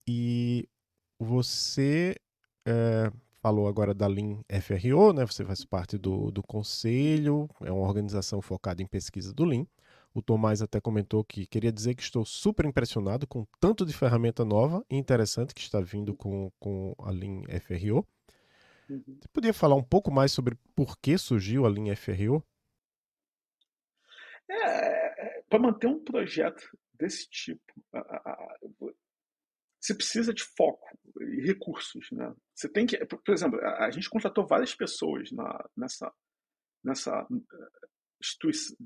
[0.08, 0.66] E
[1.18, 2.16] você
[2.66, 3.12] é,
[3.42, 5.26] falou agora da Lean FRO, né?
[5.26, 9.66] Você faz parte do, do conselho, é uma organização focada em pesquisa do Lean.
[10.14, 14.44] O Tomás até comentou que queria dizer que estou super impressionado com tanto de ferramenta
[14.44, 18.06] nova e interessante que está vindo com, com a Lean FRO.
[18.88, 19.18] Uhum.
[19.20, 22.44] Você podia falar um pouco mais sobre por que surgiu a Lean FRO?
[24.48, 26.62] É, para manter um projeto
[26.92, 27.72] desse tipo,
[29.80, 30.86] você precisa de foco
[31.22, 32.32] e recursos, né?
[32.54, 36.12] Você tem que, por exemplo, a gente contratou várias pessoas na, nessa
[36.84, 37.26] nessa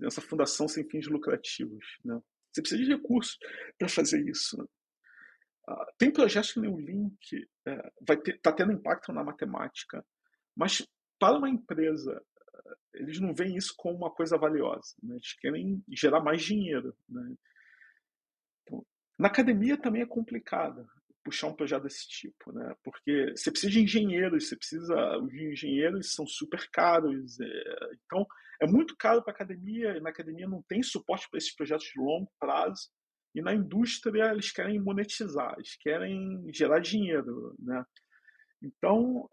[0.03, 1.85] essa fundação sem fins lucrativos.
[2.05, 2.21] Né?
[2.53, 3.39] Você precisa de recursos
[3.79, 4.57] para fazer isso.
[4.59, 4.65] Né?
[5.69, 10.05] Uh, tem projetos que o Link é, vai está tendo impacto na matemática,
[10.57, 10.87] mas
[11.19, 12.23] para uma empresa
[12.95, 14.95] eles não veem isso como uma coisa valiosa.
[15.03, 15.15] Né?
[15.15, 16.97] Eles querem gerar mais dinheiro.
[17.09, 17.35] Né?
[18.63, 18.85] Então,
[19.19, 20.89] na academia também é complicado,
[21.29, 22.75] puxar um projeto desse tipo, né?
[22.83, 28.27] Porque você precisa de engenheiros, você precisa, os engenheiros são super caros, é, então
[28.63, 31.87] é muito caro para a academia, e na academia não tem suporte para esses projetos
[31.87, 32.89] de longo prazo,
[33.35, 37.85] e na indústria eles querem monetizar, eles querem gerar dinheiro, né?
[38.63, 39.29] Então,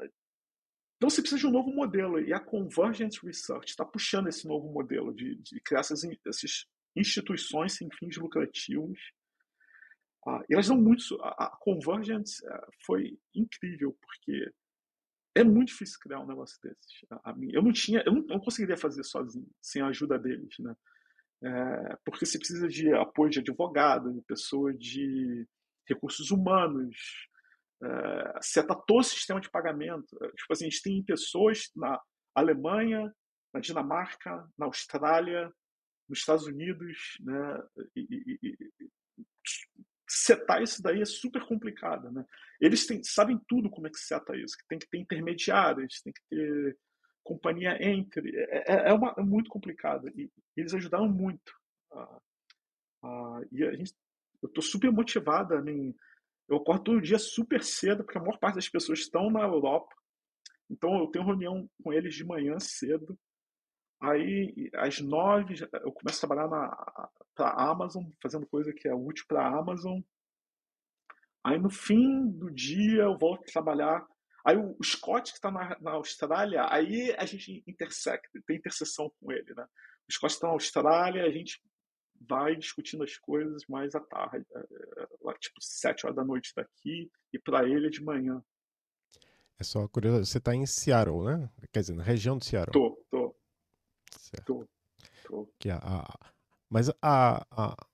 [0.98, 4.70] então você precisa de um novo modelo, e a Convergent Research está puxando esse novo
[4.70, 9.00] modelo de, de criar essas, essas instituições sem fins lucrativos,
[10.28, 11.02] ah, e elas dão muito.
[11.22, 14.52] A, a Convergence eh, foi incrível, porque
[15.36, 17.06] é muito difícil criar um negócio desses.
[17.12, 20.56] A, a eu não tinha, eu não, não, conseguiria fazer sozinho, sem a ajuda deles,
[20.60, 20.76] né?
[21.44, 25.46] É, porque você precisa de apoio de advogado, de pessoa de
[25.88, 26.98] recursos humanos,
[27.84, 30.18] é, seta todo o sistema de pagamento.
[30.24, 32.02] Eh, tipo assim, a gente tem pessoas na
[32.34, 33.14] Alemanha,
[33.54, 35.52] na Dinamarca, na Austrália,
[36.10, 37.64] nos Estados Unidos, né?
[37.96, 38.90] E, e, e,
[40.08, 42.26] setar isso daí é super complicado, né?
[42.60, 46.14] Eles têm, sabem tudo como é que seta isso, que tem que ter intermediários, tem
[46.14, 46.78] que ter
[47.24, 51.52] companhia entre, é, é, é, uma, é muito complicado e eles ajudaram muito.
[51.92, 53.94] Uh, uh, e a gente,
[54.44, 55.96] eu estou super motivada, em,
[56.48, 59.94] eu acordo todo dia super cedo porque a maior parte das pessoas estão na Europa,
[60.70, 63.18] então eu tenho reunião com eles de manhã cedo.
[64.02, 66.50] Aí, às nove, eu começo a trabalhar
[67.34, 70.00] para a Amazon, fazendo coisa que é útil para a Amazon.
[71.44, 74.06] Aí, no fim do dia, eu volto a trabalhar.
[74.46, 79.32] Aí, o Scott, que está na, na, Austrália, aí a gente intersecta, tem interseção com
[79.32, 79.66] ele, né?
[80.08, 81.60] O Scott está na Austrália, a gente
[82.28, 86.52] vai discutindo as coisas mais à tarde, é, é, lá, tipo, sete horas da noite
[86.56, 88.42] daqui, e para ele é de manhã.
[89.58, 91.50] É só curioso, você está em Seattle, né?
[91.72, 92.74] Quer dizer, na região de Seattle.
[92.74, 93.05] Tô.
[94.36, 94.46] Certo.
[94.46, 94.68] Tô,
[95.28, 95.54] tô.
[95.60, 96.32] Que a, a,
[96.70, 97.88] mas a, a,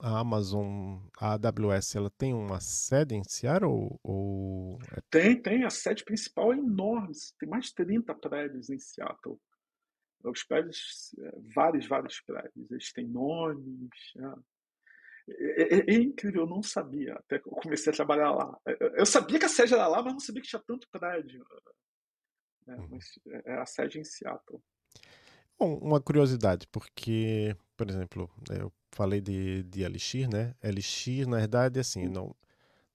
[0.00, 3.98] a Amazon, a AWS, ela tem uma sede em Seattle?
[4.02, 4.78] Ou...
[4.96, 5.64] É tem, tem.
[5.64, 7.12] A sede principal é enorme.
[7.38, 9.38] Tem mais de 30 prédios em Seattle.
[10.24, 12.70] Os prédios, é, vários, vários prédios.
[12.70, 13.90] Eles têm nomes.
[14.16, 14.52] É.
[15.28, 18.58] É, é, é, incrível, eu não sabia até que eu comecei a trabalhar lá.
[18.96, 21.46] Eu sabia que a sede era lá, mas não sabia que tinha tanto prédio.
[22.66, 22.88] É, uhum.
[22.90, 24.60] mas é a sede em Seattle.
[25.58, 30.54] Bom, uma curiosidade, porque, por exemplo, eu falei de, de Elixir, né?
[30.62, 32.34] Elixir, na verdade, assim, não,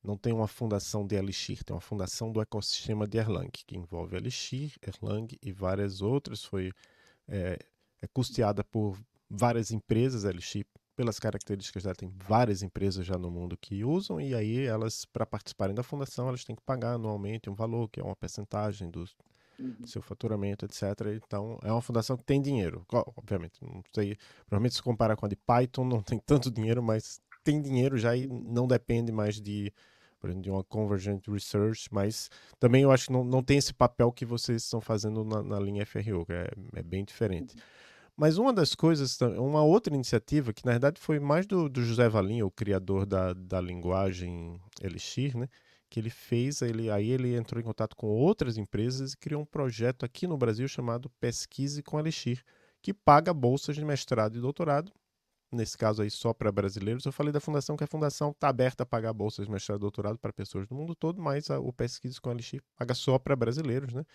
[0.04, 4.16] não tem uma fundação de Elixir, tem uma fundação do ecossistema de Erlang, que envolve
[4.18, 6.44] Elixir, Erlang e várias outras.
[6.44, 6.72] Foi
[7.28, 7.58] é,
[8.02, 8.98] é custeada por
[9.30, 14.34] várias empresas, Elixir, pelas características dela, tem várias empresas já no mundo que usam, e
[14.34, 18.04] aí elas, para participarem da fundação, elas têm que pagar anualmente um valor, que é
[18.04, 19.16] uma percentagem dos
[19.60, 19.86] uhum.
[19.86, 20.84] seu faturamento, etc.
[21.16, 22.86] Então, é uma fundação que tem dinheiro.
[22.92, 27.22] Obviamente, não sei, provavelmente se comparar com a de Python, não tem tanto dinheiro, mas
[27.44, 29.72] tem dinheiro já e não depende mais de,
[30.20, 32.30] por exemplo, de uma Convergent Research, mas
[32.60, 35.60] também eu acho que não, não tem esse papel que vocês estão fazendo na, na
[35.60, 37.56] linha FRO, que é, é bem diferente.
[37.56, 37.62] Uhum.
[38.18, 42.10] Mas uma das coisas, uma outra iniciativa, que na verdade foi mais do, do José
[42.10, 45.48] Valim, o criador da, da linguagem Elixir, né?
[45.90, 49.46] Que ele fez, ele, aí ele entrou em contato com outras empresas e criou um
[49.46, 52.44] projeto aqui no Brasil chamado Pesquise com Elixir,
[52.82, 54.92] que paga bolsas de mestrado e doutorado,
[55.52, 57.06] nesse caso aí só para brasileiros.
[57.06, 59.82] Eu falei da fundação que a fundação está aberta a pagar bolsas de mestrado e
[59.82, 63.36] doutorado para pessoas do mundo todo, mas a, o Pesquise com Elixir paga só para
[63.36, 64.06] brasileiros, né?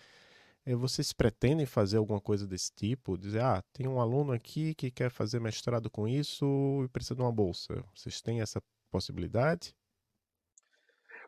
[0.65, 3.17] E vocês pretendem fazer alguma coisa desse tipo?
[3.17, 6.45] Dizer, ah, tem um aluno aqui que quer fazer mestrado com isso
[6.85, 7.83] e precisa de uma bolsa.
[7.93, 9.75] Vocês têm essa possibilidade?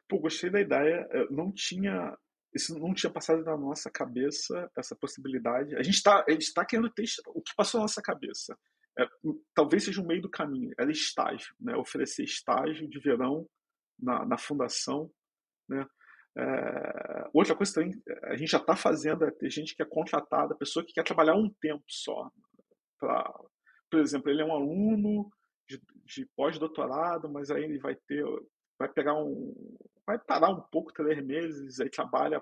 [0.08, 1.08] Pô, gostei da ideia.
[1.12, 2.18] Eu não tinha.
[2.54, 5.76] Isso não tinha passado na nossa cabeça, essa possibilidade.
[5.76, 7.06] A gente está tá querendo ter.
[7.28, 8.58] O que passou na nossa cabeça?
[8.98, 9.06] É,
[9.54, 10.74] talvez seja um meio do caminho.
[10.80, 11.76] Era estágio, né?
[11.76, 13.48] Oferecer estágio de verão
[14.00, 15.12] na, na fundação,
[15.68, 15.86] né?
[16.38, 17.94] É, outra coisa também,
[18.24, 21.36] a gente já está fazendo é ter gente que é contratada, pessoa que quer trabalhar
[21.36, 22.30] um tempo só.
[23.00, 23.24] Pra,
[23.90, 25.30] por exemplo, ele é um aluno
[25.68, 28.24] de, de pós-doutorado, mas aí ele vai ter
[28.78, 29.54] vai pegar um.
[30.06, 32.42] Vai parar um pouco três meses, aí trabalha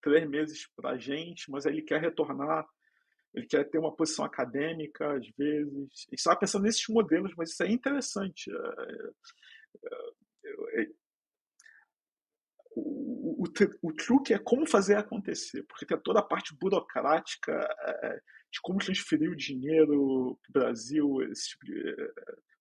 [0.00, 2.66] três meses para a gente, mas aí ele quer retornar,
[3.34, 5.72] ele quer ter uma posição acadêmica, às vezes.
[5.72, 8.50] Gente estava pensando nesses modelos, mas isso é interessante.
[8.50, 10.86] É, é, é,
[12.76, 13.48] o, o,
[13.82, 17.52] o, truque é como fazer acontecer, porque tem toda a parte burocrática
[18.52, 21.94] de como transferir o dinheiro para o Brasil, tipo de,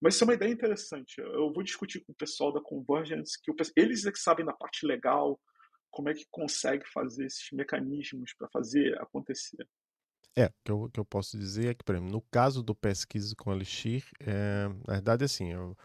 [0.02, 1.20] mas isso é uma ideia interessante.
[1.20, 4.86] Eu vou discutir com o pessoal da Convergence, que eles é que sabem da parte
[4.86, 5.40] legal,
[5.92, 9.68] como é que consegue fazer esses mecanismos para fazer acontecer.
[10.36, 12.74] É, o que eu, que eu posso dizer é que, por exemplo, no caso do
[12.74, 15.76] pesquisa com Elixir, é, na verdade, assim, eu,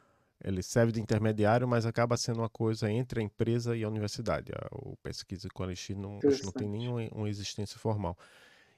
[0.45, 4.53] ele serve de intermediário, mas acaba sendo uma coisa entre a empresa e a universidade.
[4.71, 8.17] O pesquisa com a Alexi não, não tem nenhuma existência formal.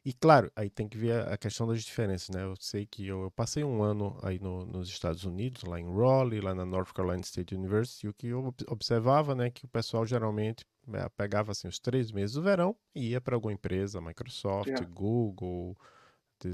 [0.07, 2.45] E claro, aí tem que ver a questão das diferenças, né?
[2.45, 5.93] Eu sei que eu, eu passei um ano aí no, nos Estados Unidos, lá em
[5.93, 9.69] Raleigh, lá na North Carolina State University, e o que eu observava, né, que o
[9.69, 14.01] pessoal geralmente né, pegava assim os três meses do verão e ia para alguma empresa,
[14.01, 14.87] Microsoft, yeah.
[14.87, 15.77] Google,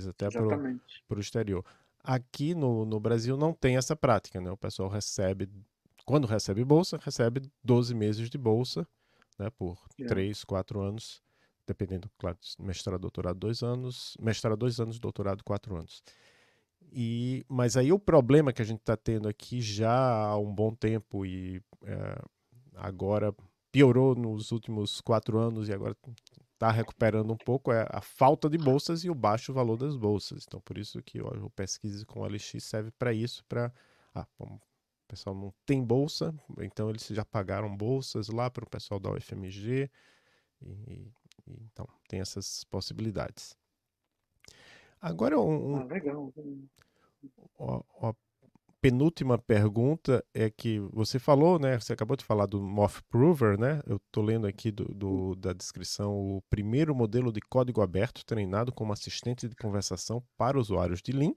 [0.09, 1.63] até para o exterior.
[2.03, 4.51] Aqui no, no Brasil não tem essa prática, né?
[4.51, 5.47] O pessoal recebe,
[6.07, 8.89] quando recebe bolsa, recebe 12 meses de bolsa,
[9.39, 9.51] né?
[9.51, 10.09] Por yeah.
[10.09, 11.23] 3, 4 anos,
[11.67, 16.03] dependendo, claro, mestrado, doutorado, dois anos, mestrado, dois anos, doutorado, quatro anos.
[16.91, 20.75] E, mas aí o problema que a gente está tendo aqui já há um bom
[20.75, 22.23] tempo e é,
[22.75, 23.35] agora
[23.71, 25.97] piorou nos últimos quatro anos e agora
[26.53, 30.45] está recuperando um pouco é a falta de bolsas e o baixo valor das bolsas.
[30.47, 33.73] Então, por isso que ó, o pesquise com o LX serve para isso, para
[34.15, 34.61] ah, o
[35.09, 39.91] pessoal não tem bolsa, então eles já pagaram bolsas lá para o pessoal da UFMG
[40.61, 41.11] e,
[41.47, 43.57] então tem essas possibilidades.
[45.01, 45.77] Agora um,
[47.59, 48.15] ah,
[48.83, 51.79] penúltima pergunta é que você falou, né?
[51.79, 53.81] Você acabou de falar do Moth Prover, né?
[53.87, 58.73] Eu estou lendo aqui do, do, da descrição o primeiro modelo de código aberto treinado
[58.73, 61.33] como assistente de conversação para usuários de Lean.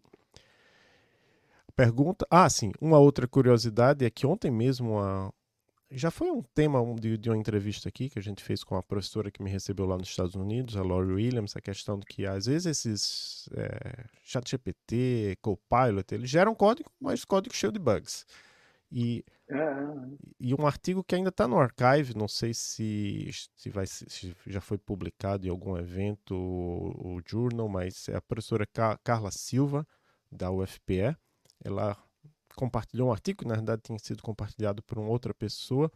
[1.76, 2.26] Pergunta.
[2.32, 2.72] Ah, sim.
[2.82, 5.32] Uma outra curiosidade é que ontem mesmo a,
[5.98, 8.84] já foi um tema de, de, uma entrevista aqui que a gente fez com a
[8.84, 12.26] professora que me recebeu lá nos Estados Unidos, a Laurie Williams, a questão de que
[12.26, 18.26] às vezes esses é, ChatGPT, Copilot, eles geram código, mas código cheio de bugs.
[18.92, 19.56] E, é.
[20.40, 24.62] e um artigo que ainda está no archive, não sei se, se, vai, se já
[24.62, 28.68] foi publicado em algum evento ou journal, mas é a professora
[29.04, 29.88] Carla Silva,
[30.32, 31.16] da UFPE.
[31.64, 31.98] Ela
[32.56, 35.92] compartilhou um artigo, na verdade tinha sido compartilhado por uma outra pessoa.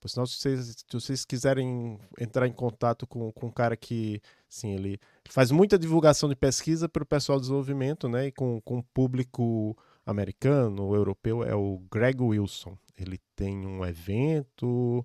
[0.00, 4.22] Por sinal, se vocês, se vocês quiserem entrar em contato com, com um cara que,
[4.48, 8.60] sim, ele faz muita divulgação de pesquisa para o pessoal de desenvolvimento, né, e com,
[8.60, 12.78] com o público americano, europeu, é o Greg Wilson.
[12.96, 15.04] Ele tem um evento,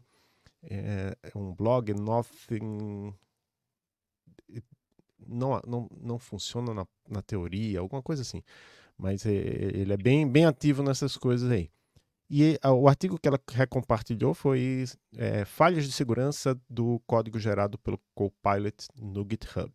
[0.63, 3.15] é, é um blog, Nothing...
[5.25, 8.43] Não, não, não funciona na, na teoria, alguma coisa assim
[8.97, 11.69] mas é, ele é bem, bem ativo nessas coisas aí.
[12.29, 14.85] E o artigo que ela recompartilhou foi
[15.15, 19.71] é, falhas de segurança do código gerado pelo Copilot no GitHub.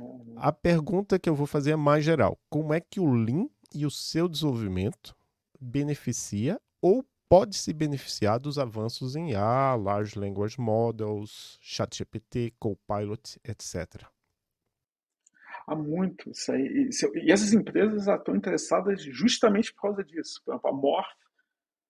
[0.00, 0.34] Uhum.
[0.36, 3.86] A pergunta que eu vou fazer é mais geral: como é que o Lean e
[3.86, 5.14] o seu desenvolvimento
[5.60, 14.13] beneficia ou pode se beneficiar dos avanços em IA, Large Language Models, ChatGPT, Copilot, etc
[15.66, 16.88] há muito isso aí.
[16.90, 20.40] E, essas empresas estão interessadas justamente por causa disso.
[20.44, 21.12] Por exemplo, a Morph,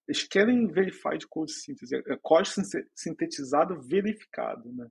[0.09, 2.63] eles querem Verified Code Synthesis, é, é código
[2.95, 4.73] sintetizado verificado.
[4.73, 4.87] Né?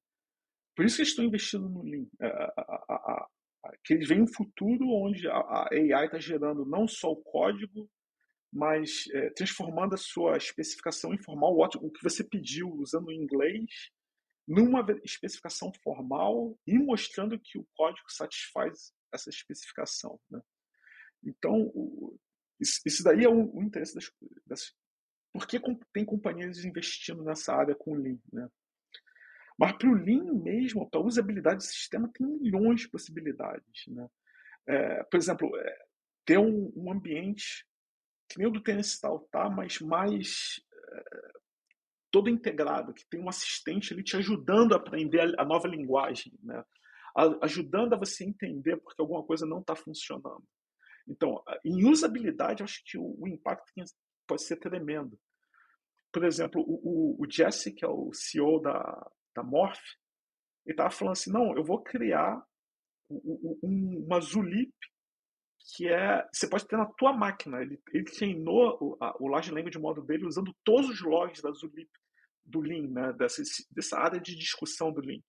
[0.76, 2.08] Por isso que eles estão investindo no Lean.
[2.20, 3.30] É, a, a, a,
[3.84, 7.90] que eles veem um futuro onde a, AI está gerando não só o código,
[8.52, 13.92] mas é, transformando a sua especificação informal, o que você pediu usando o inglês,
[14.48, 20.20] numa especificação formal e mostrando que o código satisfaz essa especificação.
[20.30, 20.42] Né?
[21.24, 22.18] Então, o,
[22.60, 24.12] isso, daí é o, o interesse das,
[24.46, 24.74] das.
[25.32, 25.60] Por que
[25.92, 28.20] tem companhias investindo nessa área com o Lean?
[28.32, 28.48] Né?
[29.58, 33.88] Mas para o Lean mesmo, para a usabilidade do sistema, tem milhões de possibilidades.
[33.88, 34.08] Né?
[34.68, 35.86] É, por exemplo, é,
[36.26, 37.66] ter um, um, ambiente
[38.30, 39.50] que nem o do Tennessee Tal, tá?
[39.50, 41.34] mas mais é,
[42.14, 46.64] todo integrado, que tem um assistente ali te ajudando a aprender a, nova linguagem, né?
[47.42, 50.44] ajudando a você entender porque alguma coisa não está funcionando.
[51.08, 53.74] Então, em usabilidade, acho que o, impacto
[54.28, 55.20] pode ser tremendo.
[56.12, 59.82] Por exemplo, o, o, Jesse, que é o CEO da, da Morph,
[60.68, 62.46] ele estava falando assim, não, eu vou criar
[63.10, 64.72] um, uma Zulip
[65.76, 67.60] que é você pode ter na tua máquina.
[67.62, 71.52] Ele, ele treinou o, a, o Large Language Model dele usando todos os logs da
[71.52, 71.90] Zulip
[72.46, 73.14] do Lean, né?
[73.14, 73.42] dessa,
[73.72, 75.22] dessa área de discussão do Lean.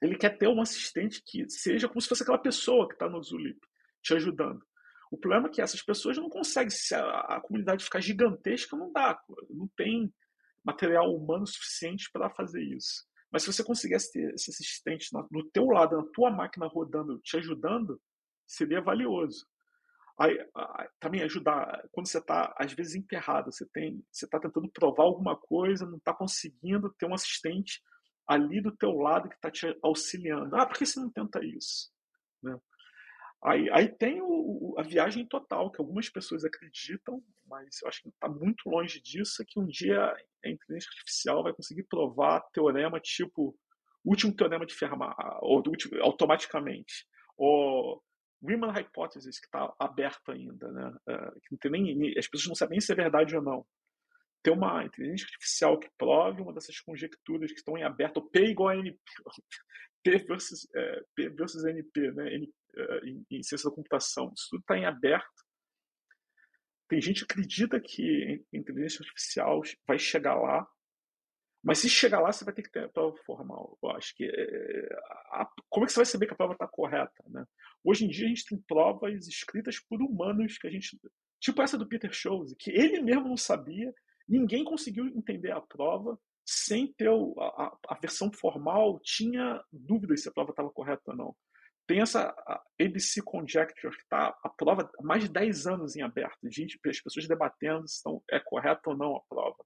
[0.00, 3.22] Ele quer ter um assistente que seja como se fosse aquela pessoa que está no
[3.22, 3.58] Zulip,
[4.02, 4.64] te ajudando.
[5.10, 8.92] O problema é que essas pessoas não conseguem, se a, a comunidade ficar gigantesca, não
[8.92, 9.18] dá,
[9.48, 10.12] não tem
[10.64, 13.06] material humano suficiente para fazer isso.
[13.30, 17.36] Mas se você conseguisse ter esse assistente no teu lado, na tua máquina rodando, te
[17.36, 18.00] ajudando,
[18.46, 19.46] seria valioso.
[21.00, 25.36] Também ajudar quando você está às vezes enterrado, você tem, você está tentando provar alguma
[25.36, 27.82] coisa, não está conseguindo ter um assistente
[28.26, 30.54] ali do teu lado que está te auxiliando.
[30.56, 31.90] Ah, por que você não tenta isso?
[32.42, 32.56] Né?
[33.42, 38.08] Aí, aí tem o, a viagem total, que algumas pessoas acreditam, mas eu acho que
[38.08, 42.98] está muito longe disso, é que um dia a inteligência artificial vai conseguir provar teorema
[43.00, 43.54] tipo
[44.04, 48.02] último teorema de Fermat, ou último, automaticamente, ou
[48.46, 50.94] Riemann Hypothesis, que está aberto ainda, né?
[51.08, 53.66] Uh, que nem, as pessoas não sabem se é verdade ou não.
[54.42, 58.68] Ter uma inteligência artificial que prove uma dessas conjecturas que estão em aberto, P igual
[58.70, 58.98] a NP,
[60.04, 62.34] P versus, é, P versus NP, né?
[62.34, 64.32] N, uh, em, em, ciência da computação.
[64.36, 65.44] Isso tudo está em aberto.
[66.88, 70.68] Tem gente que acredita que a inteligência artificial vai chegar lá
[71.64, 73.78] mas se chegar lá, você vai ter que ter a prova formal.
[73.82, 74.24] Eu acho que.
[74.24, 74.88] É,
[75.32, 77.24] a, como é que você vai saber que a prova está correta?
[77.26, 77.42] Né?
[77.82, 81.00] Hoje em dia, a gente tem provas escritas por humanos que a gente.
[81.40, 83.94] Tipo essa do Peter Schulze, que ele mesmo não sabia,
[84.28, 90.28] ninguém conseguiu entender a prova sem ter o, a, a, versão formal, tinha dúvidas se
[90.28, 91.36] a prova estava correta ou não.
[91.86, 92.34] Tem essa
[92.78, 96.50] ABC Conjecture, que está a prova há mais de 10 anos em aberto.
[96.50, 99.64] Gente, as pessoas debatendo se é correta ou não a prova.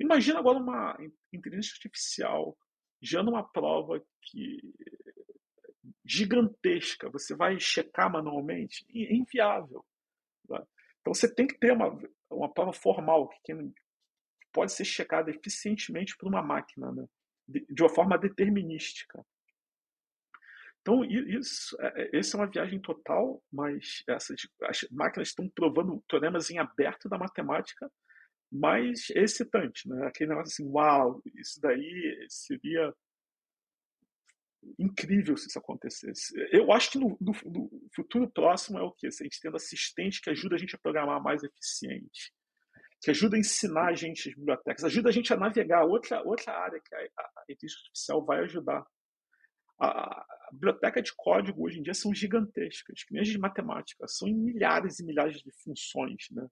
[0.00, 0.96] Imagina agora uma
[1.32, 2.56] inteligência artificial
[3.02, 4.60] gerando uma prova que
[6.04, 9.84] gigantesca, você vai checar manualmente, é inviável.
[10.48, 10.66] Tá?
[11.00, 11.98] Então você tem que ter uma,
[12.30, 13.54] uma prova formal que
[14.52, 17.06] pode ser checada eficientemente por uma máquina, né?
[17.46, 19.24] de, de, uma forma determinística.
[20.80, 26.02] Então, isso, é, é, essa é uma viagem total, mas essas, as máquinas estão provando
[26.08, 27.90] teoremas em aberto da matemática
[28.50, 30.06] mais excitante, né?
[30.06, 32.92] Aquele negócio assim, uau, isso daí seria
[34.78, 36.34] incrível se isso acontecesse.
[36.52, 39.10] Eu acho que no, no, no futuro próximo é o que?
[39.10, 42.32] Se a gente tendo assistente que ajuda a gente a programar mais eficiente,
[43.00, 46.52] que ajuda a ensinar a gente as bibliotecas, ajuda a gente a navegar outra, outra
[46.52, 48.84] área que a, a inteligência artificial vai ajudar.
[49.78, 54.06] A, a, biblioteca de código hoje em dia são gigantescas, que nem as de matemática,
[54.06, 56.46] são em milhares e milhares de funções, né?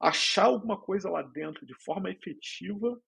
[0.00, 3.00] Achar alguma coisa lá dentro de forma efetiva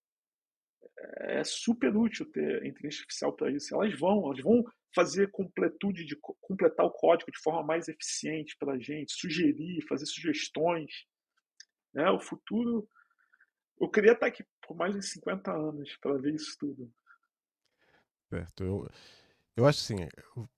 [1.19, 3.73] é super útil ter inteligência artificial para isso.
[3.73, 4.63] Elas vão, elas vão
[4.93, 10.05] fazer completude de completar o código de forma mais eficiente para a gente, sugerir, fazer
[10.05, 10.91] sugestões.
[11.93, 12.09] Né?
[12.11, 12.87] O futuro,
[13.79, 16.91] eu queria estar aqui por mais de 50 anos para ver isso tudo.
[18.29, 18.63] Certo.
[18.63, 18.89] Eu,
[19.55, 20.07] eu acho assim,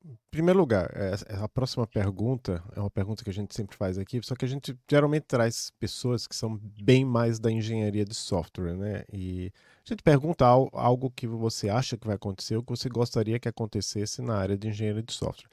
[0.06, 3.76] em primeiro lugar, é, é, a próxima pergunta é uma pergunta que a gente sempre
[3.76, 8.06] faz aqui, só que a gente geralmente traz pessoas que são bem mais da engenharia
[8.06, 9.04] de software, né?
[9.12, 9.52] E
[9.86, 13.50] a gente pergunta algo que você acha que vai acontecer ou que você gostaria que
[13.50, 15.50] acontecesse na área de engenharia de software.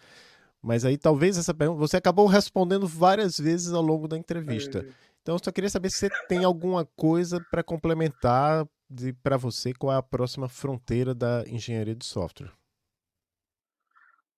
[0.63, 4.85] Mas aí talvez essa pergunta você acabou respondendo várias vezes ao longo da entrevista.
[5.23, 8.67] Então eu só queria saber se você tem alguma coisa para complementar
[9.23, 12.60] para você qual é a próxima fronteira da engenharia de software.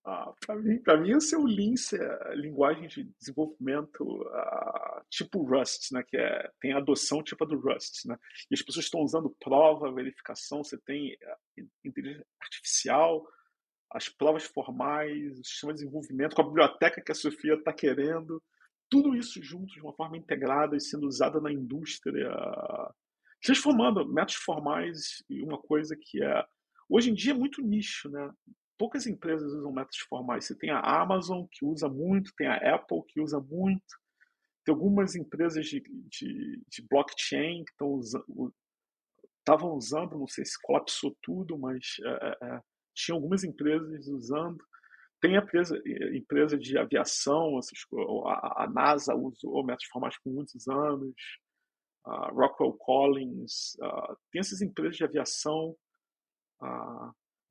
[0.05, 5.93] Ah, para mim, para mim, é o Lince, a linguagem de desenvolvimento uh, tipo Rust,
[5.93, 6.03] né?
[6.03, 8.17] Que é, tem adoção tipo a do Rust, né?
[8.51, 13.25] E as pessoas estão usando prova, verificação, você tem uh, inteligência artificial,
[13.91, 18.43] as provas formais, o sistema de desenvolvimento, com a biblioteca que a Sofia está querendo,
[18.89, 22.29] tudo isso junto de uma forma integrada e sendo usada na indústria,
[23.41, 26.45] transformando métodos formais em uma coisa que é
[26.89, 28.29] hoje em dia é muito nicho, né?
[28.77, 30.45] Poucas empresas usam métodos formais.
[30.45, 33.83] Você tem a Amazon, que usa muito, tem a Apple, que usa muito,
[34.65, 38.53] tem algumas empresas de, de, de blockchain que estão usando,
[39.39, 42.61] estavam usando, não sei se colapsou tudo, mas é, é, é
[42.95, 44.63] tinha algumas empresas usando.
[45.19, 45.81] Tem a empresa,
[46.13, 47.59] empresa de aviação,
[48.25, 51.15] a, a NASA usou métodos formais por muitos anos,
[52.05, 53.77] a Rockwell Collins,
[54.31, 55.75] tem essas empresas de aviação,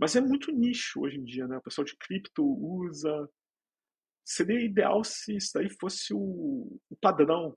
[0.02, 1.58] mas é muito nicho hoje em dia, né?
[1.58, 3.30] O pessoal de cripto usa.
[4.24, 7.56] Seria ideal se isso daí fosse o, o padrão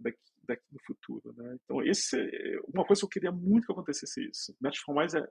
[0.00, 1.56] daqui, daqui no futuro, né?
[1.64, 4.54] Então, esse é uma coisa que eu queria muito que acontecesse isso.
[4.60, 5.26] Métodos formais é,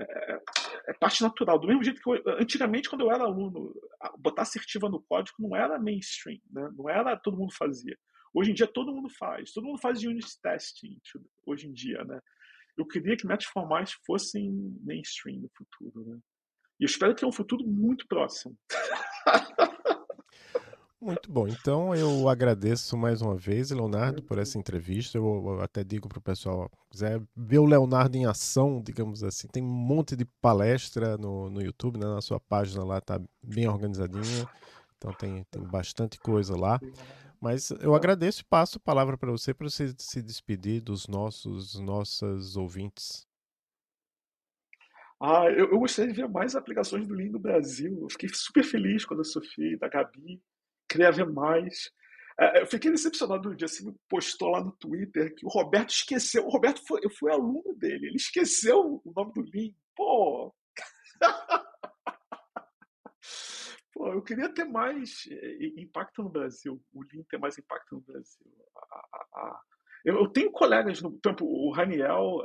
[0.00, 0.40] é,
[0.88, 1.60] é, parte natural.
[1.60, 3.72] Do mesmo jeito que eu, antigamente, quando eu era aluno,
[4.18, 6.68] botar assertiva no código não era mainstream, né?
[6.76, 7.96] Não era todo mundo fazia.
[8.34, 9.52] Hoje em dia todo mundo faz.
[9.52, 11.00] Todo mundo faz unit testing
[11.46, 12.20] hoje em dia, né?
[12.78, 14.50] Eu queria que métodos formais fossem
[14.82, 16.18] mainstream no futuro, né?
[16.80, 18.56] E eu espero que é um futuro muito próximo.
[21.00, 21.46] Muito bom.
[21.46, 25.16] Então eu agradeço mais uma vez, Leonardo, por essa entrevista.
[25.16, 29.62] Eu até digo para o pessoal, quiser ver o Leonardo em ação, digamos assim, tem
[29.62, 32.06] um monte de palestra no, no YouTube, né?
[32.06, 34.48] na sua página lá está bem organizadinha.
[34.96, 36.80] Então tem, tem bastante coisa lá.
[37.40, 41.78] Mas eu agradeço e passo a palavra para você para você se despedir dos nossos
[41.78, 43.26] nossas ouvintes.
[45.20, 47.98] Ah, eu, eu gostaria de ver mais aplicações do Lean no Brasil.
[48.02, 50.40] Eu fiquei super feliz quando a Sofia e a Gabi
[50.88, 51.92] queria ver mais.
[52.40, 56.46] É, eu fiquei decepcionado no dia assim, postou lá no Twitter que o Roberto esqueceu.
[56.46, 59.72] O Roberto foi, eu fui aluno dele, ele esqueceu o nome do Lean.
[59.94, 60.54] Pô!
[63.98, 68.00] Pô, eu queria ter mais eh, impacto no Brasil, o Lean ter mais impacto no
[68.00, 68.46] Brasil.
[70.04, 72.44] Eu tenho colegas, no, exemplo, o Raniel.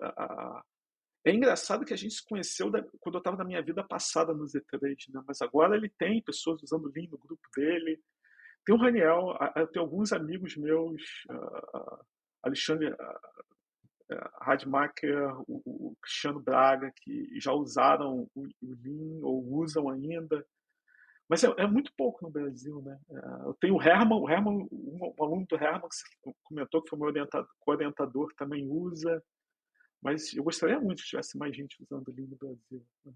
[1.24, 4.46] É engraçado que a gente se conheceu quando eu estava na minha vida passada no
[4.46, 5.24] Z3, né?
[5.28, 8.02] mas agora ele tem pessoas usando Lean no grupo dele.
[8.66, 9.38] Tem o Raniel,
[9.72, 11.04] tenho alguns amigos meus,
[12.42, 12.96] Alexandre
[14.42, 20.44] Radmacher, o Cristiano Braga, que já usaram o Lean ou usam ainda.
[21.34, 22.99] Mas é, é, muito pouco no Brasil, né?
[23.10, 26.03] É, eu tenho o Herman, o Herman, um, um aluno do Herman que você
[26.43, 29.19] comentou que foi meu orientador, orientador também usa,
[29.99, 32.85] mas eu gostaria muito que tivesse mais gente usando ali no Brasil.
[33.03, 33.14] Né?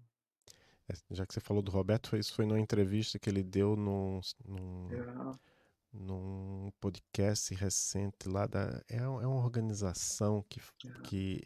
[0.88, 4.20] É, já que você falou do Roberto, isso foi numa entrevista que ele deu num,
[4.44, 5.38] num, é.
[5.92, 8.82] num podcast recente lá da.
[8.88, 11.00] É, é uma organização que, é.
[11.04, 11.42] que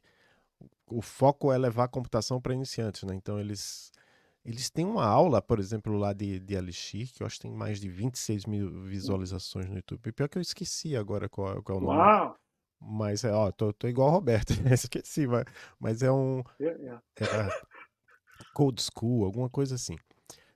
[0.86, 3.14] o foco é levar a computação para iniciantes, né?
[3.14, 3.92] Então eles
[4.44, 7.52] eles têm uma aula, por exemplo, lá de, de Alixir, que eu acho que tem
[7.52, 10.12] mais de 26 mil visualizações no YouTube.
[10.12, 11.98] Pior que eu esqueci agora qual, qual é o nome.
[11.98, 12.36] Uau!
[12.80, 15.44] Mas é, ó, tô, tô igual o Roberto, esqueci, mas,
[15.78, 16.42] mas é um.
[16.60, 16.98] É,
[18.52, 19.96] Code School, alguma coisa assim.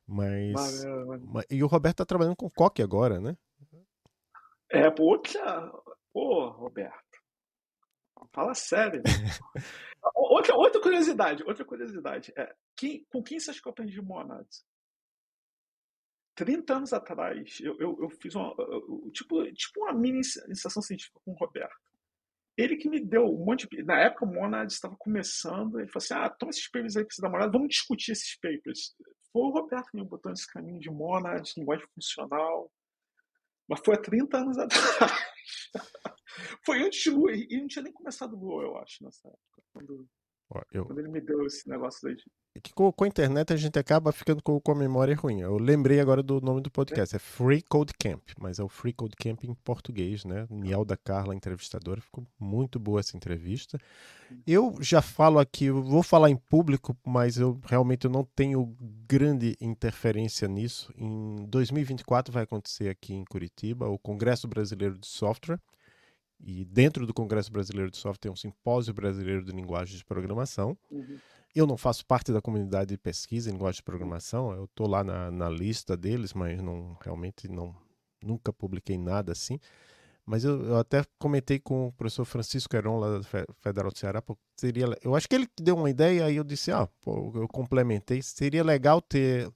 [0.05, 0.85] Mas.
[1.25, 3.37] mas e o Roberto tá trabalhando com Coque agora, né?
[4.71, 5.41] É, poxa.
[6.13, 6.97] Pô, Roberto.
[8.33, 9.03] Fala sério.
[10.15, 12.33] outra, outra curiosidade, outra curiosidade.
[12.37, 14.65] É, quem, com quem você acha que eu aprendi Monads?
[16.35, 18.55] 30 anos atrás, eu, eu, eu fiz uma,
[19.11, 21.75] tipo, tipo uma mini iniciação científica com o Roberto.
[22.57, 23.83] Ele que me deu um monte de.
[23.83, 27.15] Na época, o Monads estava começando, ele falou assim: ah, toma esses papers aí pra
[27.15, 28.95] você dar uma olhada, vamos discutir esses papers.
[29.33, 32.71] Foi o Roberto que me botou nesse caminho de Monads, linguagem funcional.
[33.69, 35.13] Mas foi há 30 anos atrás.
[36.65, 39.63] Foi antes de Lua, e não tinha nem começado Lua, eu acho, nessa época.
[39.73, 40.09] Quando,
[40.73, 40.87] eu...
[40.87, 42.17] quando ele me deu esse negócio aí.
[42.61, 45.41] Que com, com, a internet a gente acaba ficando com, com a memória ruim.
[45.41, 48.69] Eu lembrei agora do nome do podcast, é, é Free Code Camp, mas é o
[48.69, 50.47] Free Code Camp em português, né?
[50.51, 53.79] Niel da Carla, entrevistadora, ficou muito boa essa entrevista.
[54.47, 58.77] Eu já falo aqui, vou falar em público, mas eu realmente não tenho
[59.09, 60.93] grande interferência nisso.
[60.97, 65.61] Em 2024 vai acontecer aqui em Curitiba o Congresso Brasileiro de Software.
[66.39, 70.77] E dentro do Congresso Brasileiro de Software tem um simpósio brasileiro de linguagens de programação.
[70.91, 71.19] Uhum.
[71.57, 75.03] Eu não faço parte da comunidade de pesquisa em linguagem de programação, eu estou lá
[75.03, 77.75] na, na, lista deles, mas não realmente não
[78.23, 79.59] nunca publiquei nada assim.
[80.27, 83.23] Mas eu, eu até comentei com o professor Francisco Heron, lá da
[83.63, 86.71] Federal do Ceará, porque seria, eu acho que ele deu uma ideia, aí eu disse,
[86.71, 89.51] ah, pô, eu complementei, seria legal ter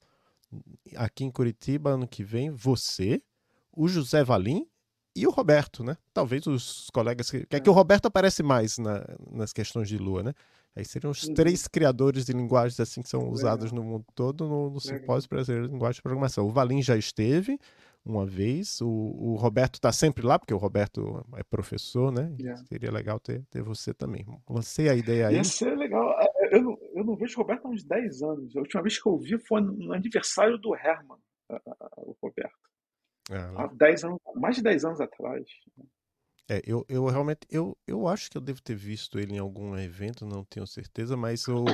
[0.96, 3.22] aqui em Curitiba ano que vem você,
[3.70, 4.66] o José Valim
[5.14, 5.98] e o Roberto, né?
[6.14, 9.98] Talvez os colegas que, que é que o Roberto aparece mais na, nas questões de
[9.98, 10.34] Lua, né?
[10.76, 11.34] Aí seriam os uhum.
[11.34, 15.66] três criadores de linguagens assim que são usados no mundo todo no, no Simpósio Brasileiro
[15.66, 16.46] de Linguagem de Programação.
[16.46, 17.58] O Valim já esteve
[18.04, 22.34] uma vez, o, o Roberto está sempre lá, porque o Roberto é professor, né?
[22.38, 22.64] Yeah.
[22.64, 24.24] Seria legal ter, ter você também.
[24.48, 25.36] Lancei a ideia aí.
[25.36, 26.18] Ia ser legal.
[26.18, 28.56] É, é, eu não, eu não vejo o Roberto há uns 10 anos.
[28.56, 31.18] A última vez que eu vi foi no aniversário do Herman,
[31.98, 32.70] o Roberto.
[33.30, 35.46] É, Há 10 anos, mais de 10 anos atrás.
[36.50, 39.78] É, eu, eu realmente, eu, eu acho que eu devo ter visto ele em algum
[39.78, 41.64] evento, não tenho certeza, mas o,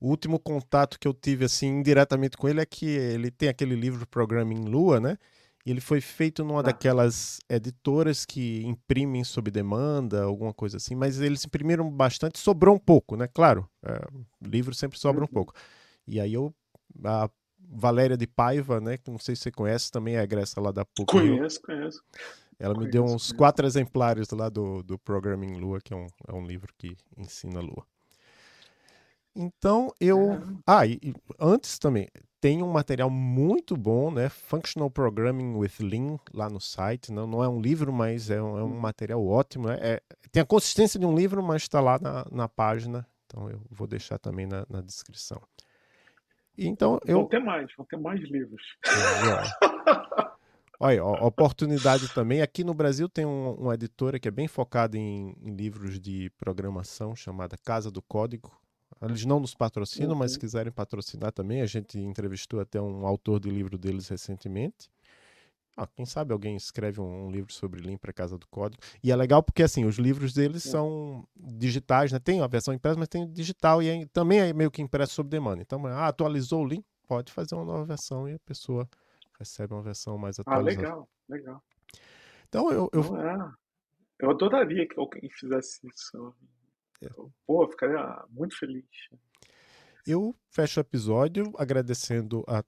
[0.00, 3.74] o último contato que eu tive, assim, indiretamente com ele é que ele tem aquele
[3.74, 5.18] livro Programming Lua, né?
[5.66, 6.62] E ele foi feito numa ah.
[6.62, 12.80] daquelas editoras que imprimem sob demanda, alguma coisa assim, mas eles imprimiram bastante, sobrou um
[12.80, 13.28] pouco, né?
[13.28, 14.00] Claro, é,
[14.40, 15.34] livro sempre sobra um uhum.
[15.34, 15.52] pouco.
[16.06, 16.54] E aí eu,
[17.04, 17.28] a
[17.58, 18.96] Valéria de Paiva, né?
[18.96, 21.12] Que não sei se você conhece, também é egressa lá da PUC.
[21.12, 22.02] Conheço, conheço.
[22.62, 26.32] Ela me deu uns quatro exemplares lá do, do Programming Lua, que é um, é
[26.32, 27.84] um livro que ensina Lua.
[29.34, 30.34] Então eu.
[30.34, 30.42] É.
[30.64, 32.06] Ah, e, e, antes também,
[32.40, 34.28] tem um material muito bom, né?
[34.28, 37.10] Functional Programming with Lean lá no site.
[37.10, 38.78] Não, não é um livro, mas é um, é um hum.
[38.78, 39.66] material ótimo.
[39.66, 39.78] Né?
[39.80, 43.04] É, tem a consistência de um livro, mas está lá na, na página.
[43.26, 45.42] Então eu vou deixar também na, na descrição.
[46.56, 47.18] Então eu.
[47.18, 48.62] Vão ter mais, vão ter mais livros.
[50.84, 52.42] Olha, oportunidade também.
[52.42, 56.28] Aqui no Brasil tem um, uma editora que é bem focada em, em, livros de
[56.36, 58.50] programação, chamada Casa do Código.
[59.00, 60.18] Eles não nos patrocinam, uhum.
[60.18, 64.90] mas se quiserem patrocinar também, a gente entrevistou até um autor de livro deles recentemente.
[65.76, 68.82] Ah, quem sabe alguém escreve um, um livro sobre Lean para Casa do Código.
[69.04, 72.18] E é legal porque assim, os livros deles são digitais, né?
[72.18, 75.30] Tem a versão impressa, mas tem digital e é, também é meio que impresso sob
[75.30, 75.62] demanda.
[75.62, 78.88] Então, ah, atualizou o Lean, pode fazer uma nova versão e a pessoa
[79.42, 80.82] recebe uma versão mais Ah, atualizada.
[80.82, 81.64] legal, legal.
[82.48, 83.52] Então eu, eu Não é.
[84.20, 86.34] Eu adoraria que alguém fizesse isso.
[87.02, 87.08] É.
[87.44, 88.84] Pô, eu ficaria muito feliz.
[90.06, 92.64] Eu fecho o episódio agradecendo a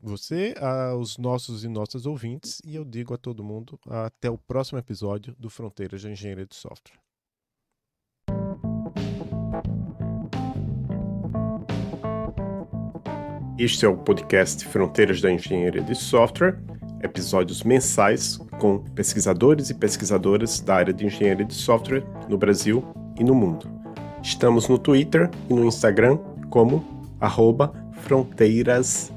[0.00, 4.78] você, aos nossos e nossas ouvintes, e eu digo a todo mundo até o próximo
[4.78, 6.98] episódio do Fronteiras da Engenharia de Software.
[13.58, 16.60] Este é o podcast Fronteiras da Engenharia de Software,
[17.02, 22.84] episódios mensais com pesquisadores e pesquisadoras da área de engenharia de software no Brasil
[23.18, 23.68] e no mundo.
[24.22, 26.18] Estamos no Twitter e no Instagram
[26.50, 26.84] como
[28.04, 29.10] fronteirasES.